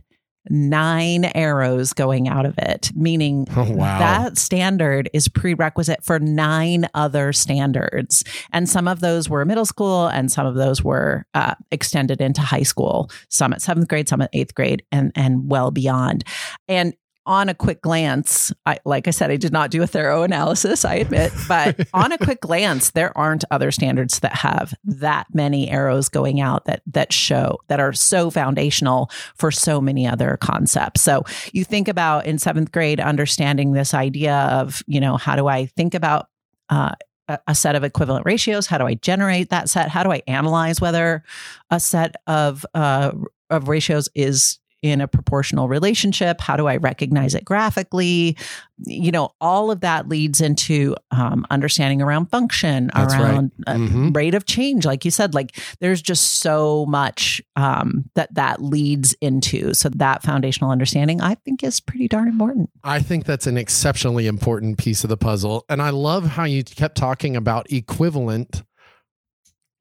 nine 0.50 1.26
arrows 1.36 1.94
going 1.94 2.28
out 2.28 2.46
of 2.46 2.58
it, 2.58 2.92
meaning 2.96 3.48
oh, 3.56 3.72
wow. 3.72 4.00
that 4.00 4.38
standard 4.38 5.10
is 5.14 5.28
prerequisite 5.28 6.04
for 6.04 6.20
nine 6.20 6.88
other 6.94 7.32
standards. 7.32 8.24
And 8.52 8.68
some 8.68 8.88
of 8.88 9.00
those 9.00 9.30
were 9.30 9.46
middle 9.46 9.66
school 9.66 10.08
and 10.08 10.32
some 10.32 10.46
of 10.46 10.56
those 10.56 10.84
were 10.84 11.26
uh, 11.34 11.56
extended 11.72 12.20
into 12.20 12.42
high 12.42 12.64
school, 12.64 13.10
some 13.30 13.54
at 13.54 13.62
seventh 13.62 13.88
grade, 13.88 14.10
some 14.10 14.22
at 14.22 14.30
eighth 14.34 14.54
grade, 14.54 14.84
and, 14.92 15.12
and 15.16 15.50
well 15.50 15.72
beyond. 15.72 16.24
And 16.68 16.94
on 17.26 17.50
a 17.50 17.54
quick 17.54 17.82
glance, 17.82 18.52
I, 18.66 18.80
like 18.86 19.08
I 19.08 19.12
said, 19.12 19.32
I 19.32 19.38
did 19.38 19.54
not 19.54 19.72
do 19.72 19.82
a 19.82 19.88
thorough 19.88 20.24
analysis, 20.24 20.84
I 20.84 20.96
admit, 20.96 21.32
but 21.48 21.88
on 21.94 22.12
a 22.12 22.18
quick 22.18 22.42
glance, 22.42 22.92
there 22.92 23.18
aren't 23.18 23.46
other 23.52 23.72
standards 23.72 24.20
that 24.20 24.34
have 24.36 24.74
that 24.84 25.28
many 25.34 25.70
arrows 25.70 26.10
going 26.10 26.42
out 26.42 26.66
that 26.66 26.82
that 26.88 27.14
show 27.14 27.60
that 27.68 27.80
are 27.80 27.94
so 27.94 28.30
foundational 28.30 29.10
for 29.36 29.52
so 29.52 29.80
many 29.80 30.08
other 30.08 30.38
concepts. 30.42 31.02
So 31.02 31.24
you 31.52 31.64
think 31.64 31.88
about 31.88 32.26
in 32.26 32.40
seventh 32.40 32.72
grade 32.72 33.00
understanding 33.00 33.72
this 33.72 33.94
idea 33.94 34.36
of, 34.52 34.84
you 34.88 35.00
know, 35.00 35.18
how 35.18 35.36
do 35.36 35.48
I 35.48 35.66
think 35.66 35.94
about 35.94 36.28
uh, 36.70 36.92
a 37.48 37.56
set 37.56 37.76
of 37.76 37.84
equivalent 37.84 38.26
ratios? 38.26 38.68
How 38.68 38.78
do 38.78 38.86
I 38.86 38.96
generate 38.96 39.50
that 39.50 39.70
set? 39.70 39.90
How 39.90 40.04
do 40.04 40.12
I 40.12 40.22
analyze 40.28 40.82
whether 40.82 41.24
a 41.70 41.80
set 41.80 42.16
of 42.28 42.66
uh, 42.74 43.12
of 43.50 43.68
ratios 43.68 44.10
is 44.16 44.60
in 44.84 45.02
a 45.02 45.08
proportional 45.08 45.68
relationship? 45.68 46.40
How 46.42 46.56
do 46.56 46.68
I 46.68 46.78
recognize 46.78 47.34
it 47.34 47.44
graphically? 47.46 48.38
You 48.86 49.12
know, 49.12 49.30
all 49.40 49.72
of 49.72 49.80
that 49.80 50.10
leads 50.10 50.42
into 50.42 50.96
um, 51.12 51.46
understanding 51.50 52.02
around 52.02 52.26
function, 52.28 52.92
That's 52.94 53.14
right. 53.16 53.22
around 53.24 53.52
uh, 53.66 53.74
Mhm. 53.76 54.16
rate 54.16 54.36
of 54.36 54.46
change. 54.46 54.86
Like 54.86 55.06
you 55.06 55.12
said, 55.12 55.34
like 55.34 55.58
there's 55.80 56.02
just 56.02 56.40
so 56.40 56.86
much 56.88 57.42
um, 57.56 58.10
that 58.16 58.34
that 58.36 58.62
leads 58.62 59.14
into. 59.22 59.74
So 59.74 59.90
that 59.90 60.22
foundational 60.22 60.70
understanding, 60.70 61.22
I 61.22 61.36
think, 61.36 61.64
is 61.64 61.80
pretty 61.80 62.08
darn 62.10 62.28
important. 62.28 62.70
I 62.84 63.00
think 63.00 63.24
that's 63.26 63.48
an 63.48 63.58
exceptionally 63.58 64.28
important 64.28 64.78
piece 64.78 65.04
of 65.06 65.10
the 65.10 65.18
puzzle. 65.18 65.64
And 65.70 65.82
I 65.82 65.92
love 65.92 66.26
how 66.26 66.44
you 66.44 66.64
kept 66.64 66.98
talking 66.98 67.36
about 67.38 67.72
equivalent 67.72 68.64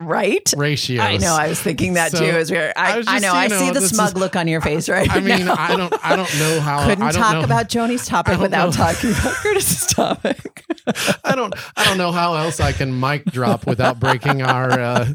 Right? 0.06 0.52
ratios. 0.56 1.00
I 1.00 1.16
know. 1.16 1.34
I 1.34 1.48
was 1.48 1.60
thinking 1.60 1.94
that 1.94 2.12
So, 2.12 2.18
too. 2.18 2.24
As 2.26 2.50
we 2.50 2.56
were, 2.58 2.72
I 2.76 2.94
I, 2.94 2.96
was 2.98 3.06
I, 3.08 3.18
know. 3.18 3.32
I 3.32 3.46
know, 3.48 3.58
see 3.58 3.70
the 3.70 3.80
smug 3.80 4.08
is- 4.08 4.16
look 4.16 4.36
on 4.36 4.48
your 4.48 4.60
face 4.60 4.88
right 4.88 5.08
I 5.10 5.20
mean, 5.20 5.46
now. 5.46 5.54
I 5.58 5.76
don't 5.76 5.94
I 6.04 6.16
don't 6.16 6.38
know 6.38 6.60
how 6.60 6.84
Couldn't 6.86 7.02
I 7.04 7.12
don't 7.12 7.20
talk 7.22 7.32
know. 7.34 7.44
about 7.44 7.68
Joanie's 7.68 8.06
topic 8.06 8.38
without 8.40 8.66
know. 8.66 8.72
talking 8.72 9.10
about 9.10 9.34
Curtis's 9.34 9.86
topic. 9.94 10.64
I 11.24 11.34
don't 11.34 11.54
I 11.76 11.84
don't 11.84 11.98
know 11.98 12.12
how 12.12 12.34
else 12.34 12.60
I 12.60 12.72
can 12.72 12.98
mic 12.98 13.24
drop 13.26 13.66
without 13.66 14.00
breaking 14.00 14.42
our 14.42 14.70
uh, 14.70 15.08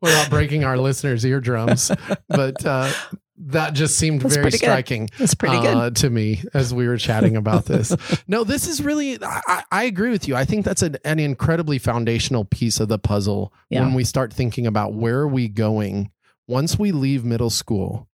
without 0.00 0.30
breaking 0.30 0.64
our 0.64 0.76
listeners' 0.78 1.24
eardrums. 1.24 1.90
But 2.28 2.64
uh, 2.66 2.90
that 3.38 3.74
just 3.74 3.96
seemed 3.98 4.22
That's 4.22 4.34
very 4.36 4.50
good. 4.50 4.58
striking. 4.58 5.08
That's 5.18 5.34
pretty 5.34 5.60
good. 5.60 5.76
uh, 5.76 5.90
to 5.90 6.10
me 6.10 6.42
as 6.54 6.72
we 6.72 6.88
were 6.88 6.96
chatting 6.96 7.36
about 7.36 7.66
this. 7.66 7.94
no, 8.28 8.44
this 8.44 8.66
is 8.66 8.82
really, 8.82 9.18
I, 9.22 9.62
I 9.70 9.84
agree 9.84 10.10
with 10.10 10.26
you. 10.26 10.34
I 10.36 10.44
think 10.44 10.64
that's 10.64 10.82
an, 10.82 10.96
an 11.04 11.18
incredibly 11.18 11.78
foundational 11.78 12.44
piece 12.46 12.80
of 12.80 12.88
the 12.88 12.98
puzzle 12.98 13.52
Yeah. 13.68 13.80
when 13.82 13.94
we 13.94 14.04
start 14.04 14.32
thinking 14.32 14.66
about 14.66 14.94
where 14.94 15.18
are 15.20 15.28
we 15.28 15.48
going 15.48 16.10
once 16.48 16.78
we 16.78 16.92
leave 16.92 17.24
middle 17.24 17.50
school 17.50 18.08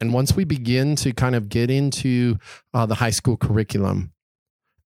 and 0.00 0.12
once 0.12 0.34
we 0.34 0.44
begin 0.44 0.96
to 0.96 1.12
kind 1.12 1.34
of 1.34 1.48
get 1.48 1.70
into 1.70 2.38
uh, 2.74 2.86
the 2.86 2.96
high 2.96 3.10
school 3.10 3.36
curriculum. 3.36 4.12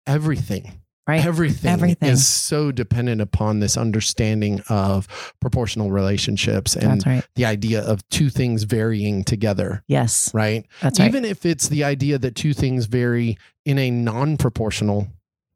Everything, 0.07 0.81
Right. 1.07 1.25
everything, 1.25 1.71
Everything. 1.73 2.09
is 2.09 2.27
so 2.27 2.73
dependent 2.73 3.21
upon 3.21 3.61
this 3.61 3.77
understanding 3.77 4.61
of 4.69 5.07
proportional 5.41 5.91
relationships 5.93 6.75
and 6.75 7.07
right. 7.07 7.25
the 7.37 7.45
idea 7.45 7.81
of 7.83 8.07
two 8.09 8.29
things 8.29 8.65
varying 8.65 9.23
together, 9.23 9.85
Yes. 9.87 10.31
right? 10.35 10.67
That's 10.83 10.99
right. 10.99 11.09
even 11.09 11.25
if 11.25 11.47
it's 11.47 11.69
the 11.69 11.85
idea 11.85 12.19
that 12.19 12.35
two 12.35 12.53
things 12.55 12.87
vary 12.87 13.39
in 13.65 13.79
a 13.79 13.91
non-proportional 13.91 15.09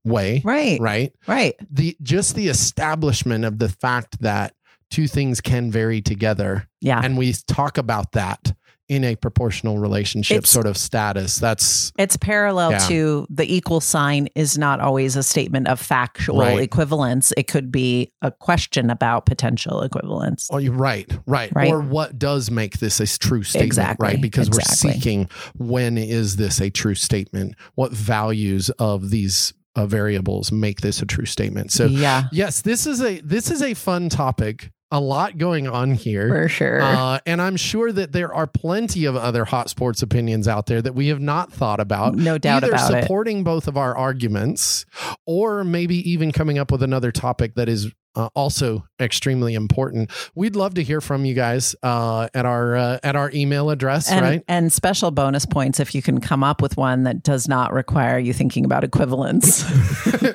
way 0.04 0.40
right. 0.44 0.80
right 0.80 1.12
Right. 1.26 1.54
the 1.70 1.96
just 2.02 2.34
the 2.34 2.48
establishment 2.48 3.44
of 3.44 3.58
the 3.58 3.68
fact 3.68 4.20
that 4.22 4.54
two 4.90 5.06
things 5.06 5.40
can 5.40 5.70
vary 5.70 6.00
together 6.00 6.66
Yeah. 6.80 7.00
and 7.04 7.18
we 7.18 7.32
talk 7.46 7.76
about 7.76 8.12
that 8.12 8.54
in 8.90 9.05
a 9.05 9.14
proportional 9.14 9.79
relationship 9.79 10.38
It's- 10.38 10.50
sort 10.50 10.66
of 10.66 10.76
status 10.76 11.38
that's 11.38 11.92
It's 11.96 12.16
parallel 12.16 12.72
Yeah. 12.72 12.79
to 12.88 13.26
the 13.31 13.55
equal 13.55 13.81
sign 13.81 14.29
is 14.35 14.59
not 14.59 14.81
always 14.81 15.14
a 15.14 15.22
statement 15.22 15.68
of 15.68 15.79
factual 15.79 16.40
Right. 16.40 16.59
equivalence. 16.61 17.33
It 17.37 17.46
could 17.46 17.70
be 17.70 18.11
a 18.20 18.33
question 18.33 18.90
about 18.90 19.26
potential 19.26 19.83
equivalence. 19.83 20.48
oh 20.50 20.59
you're 20.59 20.72
right, 20.74 21.09
right 21.26 21.53
Right. 21.55 21.70
or 21.70 21.81
what 21.81 22.18
does 22.18 22.50
make 22.50 22.79
this 22.81 22.98
a 22.98 23.07
true 23.07 23.44
statement 23.44 23.66
Exactly, 23.68 24.07
right 24.09 24.20
because 24.20 24.48
exactly. 24.48 24.88
we're 24.90 24.94
seeking 24.94 25.29
when 25.57 25.96
is 25.96 26.35
this 26.35 26.61
a 26.61 26.68
true 26.68 26.96
statement 26.96 27.55
what 27.76 27.92
values 27.92 28.70
of 28.81 29.11
these 29.11 29.53
uh, 29.76 29.87
variables 29.87 30.50
make 30.50 30.81
this 30.81 31.00
a 31.00 31.07
true 31.07 31.26
statement 31.26 31.70
so 31.70 31.87
yeah, 31.87 32.24
Yes, 32.33 32.62
this 32.62 32.88
is 32.88 33.00
a 33.00 33.20
this 33.20 33.53
is 33.53 33.62
a 33.62 33.74
fun 33.74 34.09
topic. 34.09 34.72
A 34.92 35.00
lot 35.00 35.38
going 35.38 35.68
on 35.68 35.94
here. 35.94 36.29
for 36.29 36.48
sure. 36.48 36.83
Uh, 36.83 37.20
and 37.24 37.40
I'm 37.40 37.57
sure 37.57 37.92
that 37.92 38.11
there 38.11 38.35
are 38.35 38.46
plenty 38.48 39.05
of 39.05 39.14
other 39.14 39.44
hot 39.44 39.70
sports 39.70 40.03
opinions 40.03 40.48
out 40.48 40.66
there 40.66 40.83
that 40.83 40.94
we 40.94 41.09
have 41.09 41.20
not 41.20 41.53
thought 41.53 41.79
about. 41.79 42.14
no 42.16 42.38
doubt 42.38 42.64
either 42.64 42.72
about 42.72 42.94
it. 42.94 43.03
supporting 43.03 43.44
both 43.44 43.68
of 43.68 43.76
our 43.76 43.96
arguments 43.96 44.85
or 45.26 45.62
maybe 45.62 45.96
even 46.11 46.33
coming 46.33 46.59
up 46.59 46.72
with 46.72 46.83
another 46.83 47.12
topic 47.12 47.55
that 47.55 47.68
is 47.68 47.92
uh, 48.16 48.29
also 48.35 48.85
extremely 49.01 49.55
important. 49.55 50.11
We'd 50.35 50.57
love 50.57 50.75
to 50.75 50.83
hear 50.83 51.01
from 51.01 51.25
you 51.25 51.35
guys 51.35 51.75
uh, 51.83 52.29
at 52.35 52.44
our 52.46 52.77
uh, 52.77 52.99
at 53.03 53.16
our 53.16 53.31
email 53.33 53.70
address, 53.70 54.11
And, 54.11 54.20
right? 54.25 54.44
and 54.49 54.73
special 54.73 55.11
bonus 55.11 55.46
points 55.46 55.81
if 55.81 55.94
you 55.94 56.03
can 56.03 56.20
come 56.20 56.42
up 56.44 56.61
with 56.62 56.77
one 56.77 57.05
that 57.05 57.23
does 57.23 57.49
not 57.49 57.73
require 57.73 58.18
you 58.18 58.33
thinking 58.33 58.64
about 58.64 58.85
equivalence. 58.85 59.64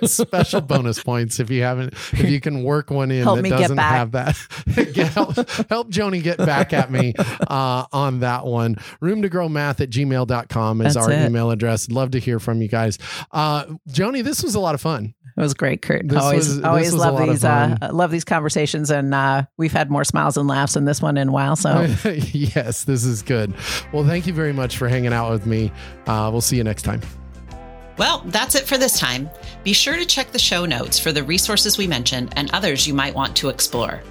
Special 0.03 0.61
bonus 0.61 1.01
points 1.01 1.39
if 1.39 1.49
you 1.49 1.63
haven't, 1.63 1.93
if 2.13 2.29
you 2.29 2.39
can 2.41 2.63
work 2.63 2.89
one 2.89 3.11
in 3.11 3.23
Help 3.23 3.41
that 3.41 3.49
doesn't 3.49 3.77
have 3.77 4.11
that. 4.11 4.37
Get- 4.93 5.07
help, 5.13 5.35
help 5.69 5.89
Joanie 5.89 6.21
get 6.21 6.37
back 6.37 6.73
at 6.73 6.91
me 6.91 7.13
uh, 7.47 7.85
on 7.91 8.19
that 8.21 8.45
one. 8.45 8.75
Room 9.01 9.21
to 9.21 9.29
grow 9.29 9.47
math 9.49 9.81
at 9.81 9.89
gmail.com 9.89 10.81
is 10.81 10.93
That's 10.95 11.05
our 11.07 11.11
it. 11.11 11.25
email 11.25 11.51
address. 11.51 11.89
Love 11.89 12.11
to 12.11 12.19
hear 12.19 12.39
from 12.39 12.61
you 12.61 12.67
guys. 12.67 12.97
Uh, 13.31 13.65
Joanie, 13.87 14.21
this 14.21 14.43
was 14.43 14.55
a 14.55 14.59
lot 14.59 14.75
of 14.75 14.81
fun. 14.81 15.13
It 15.37 15.41
was 15.41 15.53
great, 15.53 15.81
Kurt. 15.81 16.07
This 16.07 16.21
always, 16.21 16.47
was- 16.47 16.63
always 16.63 16.93
love 16.93 17.27
these. 17.27 17.43
Uh, 17.43 17.77
love 17.91 18.09
these 18.09 18.23
conversations, 18.23 18.89
and 18.89 19.13
uh, 19.13 19.43
we've 19.57 19.73
had 19.73 19.91
more 19.91 20.05
smiles 20.05 20.37
and 20.37 20.47
laughs 20.47 20.77
in 20.77 20.85
this 20.85 21.01
one 21.01 21.17
in 21.17 21.27
a 21.27 21.31
while. 21.31 21.57
So 21.57 21.81
yes, 22.13 22.85
this 22.85 23.03
is 23.03 23.21
good. 23.21 23.53
Well, 23.91 24.05
thank 24.05 24.27
you 24.27 24.33
very 24.33 24.53
much 24.53 24.77
for 24.77 24.87
hanging 24.87 25.11
out 25.11 25.31
with 25.31 25.45
me. 25.45 25.73
Uh, 26.07 26.29
we'll 26.31 26.41
see 26.41 26.55
you 26.55 26.63
next 26.63 26.83
time. 26.83 27.01
Well, 27.97 28.23
that's 28.25 28.55
it 28.55 28.65
for 28.65 28.77
this 28.77 28.99
time. 28.99 29.29
Be 29.63 29.71
sure 29.73 29.95
to 29.95 30.05
check 30.05 30.31
the 30.31 30.39
show 30.39 30.65
notes 30.65 30.99
for 30.99 31.11
the 31.13 31.23
resources 31.23 31.77
we 31.77 31.87
mentioned 31.87 32.33
and 32.35 32.51
others 32.51 32.85
you 32.87 32.93
might 32.93 33.15
want 33.15 33.35
to 33.37 33.49
explore. 33.49 34.03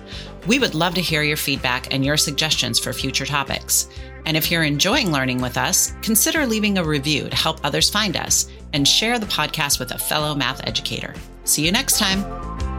We 0.46 0.58
would 0.58 0.74
love 0.74 0.94
to 0.94 1.02
hear 1.02 1.22
your 1.22 1.36
feedback 1.36 1.92
and 1.92 2.04
your 2.04 2.16
suggestions 2.16 2.78
for 2.78 2.92
future 2.92 3.26
topics. 3.26 3.88
And 4.26 4.38
if 4.38 4.50
you're 4.50 4.62
enjoying 4.62 5.12
learning 5.12 5.42
with 5.42 5.58
us, 5.58 5.92
consider 6.00 6.46
leaving 6.46 6.78
a 6.78 6.84
review 6.84 7.28
to 7.28 7.36
help 7.36 7.60
others 7.62 7.90
find 7.90 8.16
us 8.16 8.48
and 8.74 8.86
share 8.86 9.18
the 9.18 9.26
podcast 9.26 9.78
with 9.78 9.92
a 9.92 9.98
fellow 9.98 10.34
math 10.34 10.60
educator. 10.66 11.14
See 11.44 11.64
you 11.64 11.72
next 11.72 11.98
time. 11.98 12.73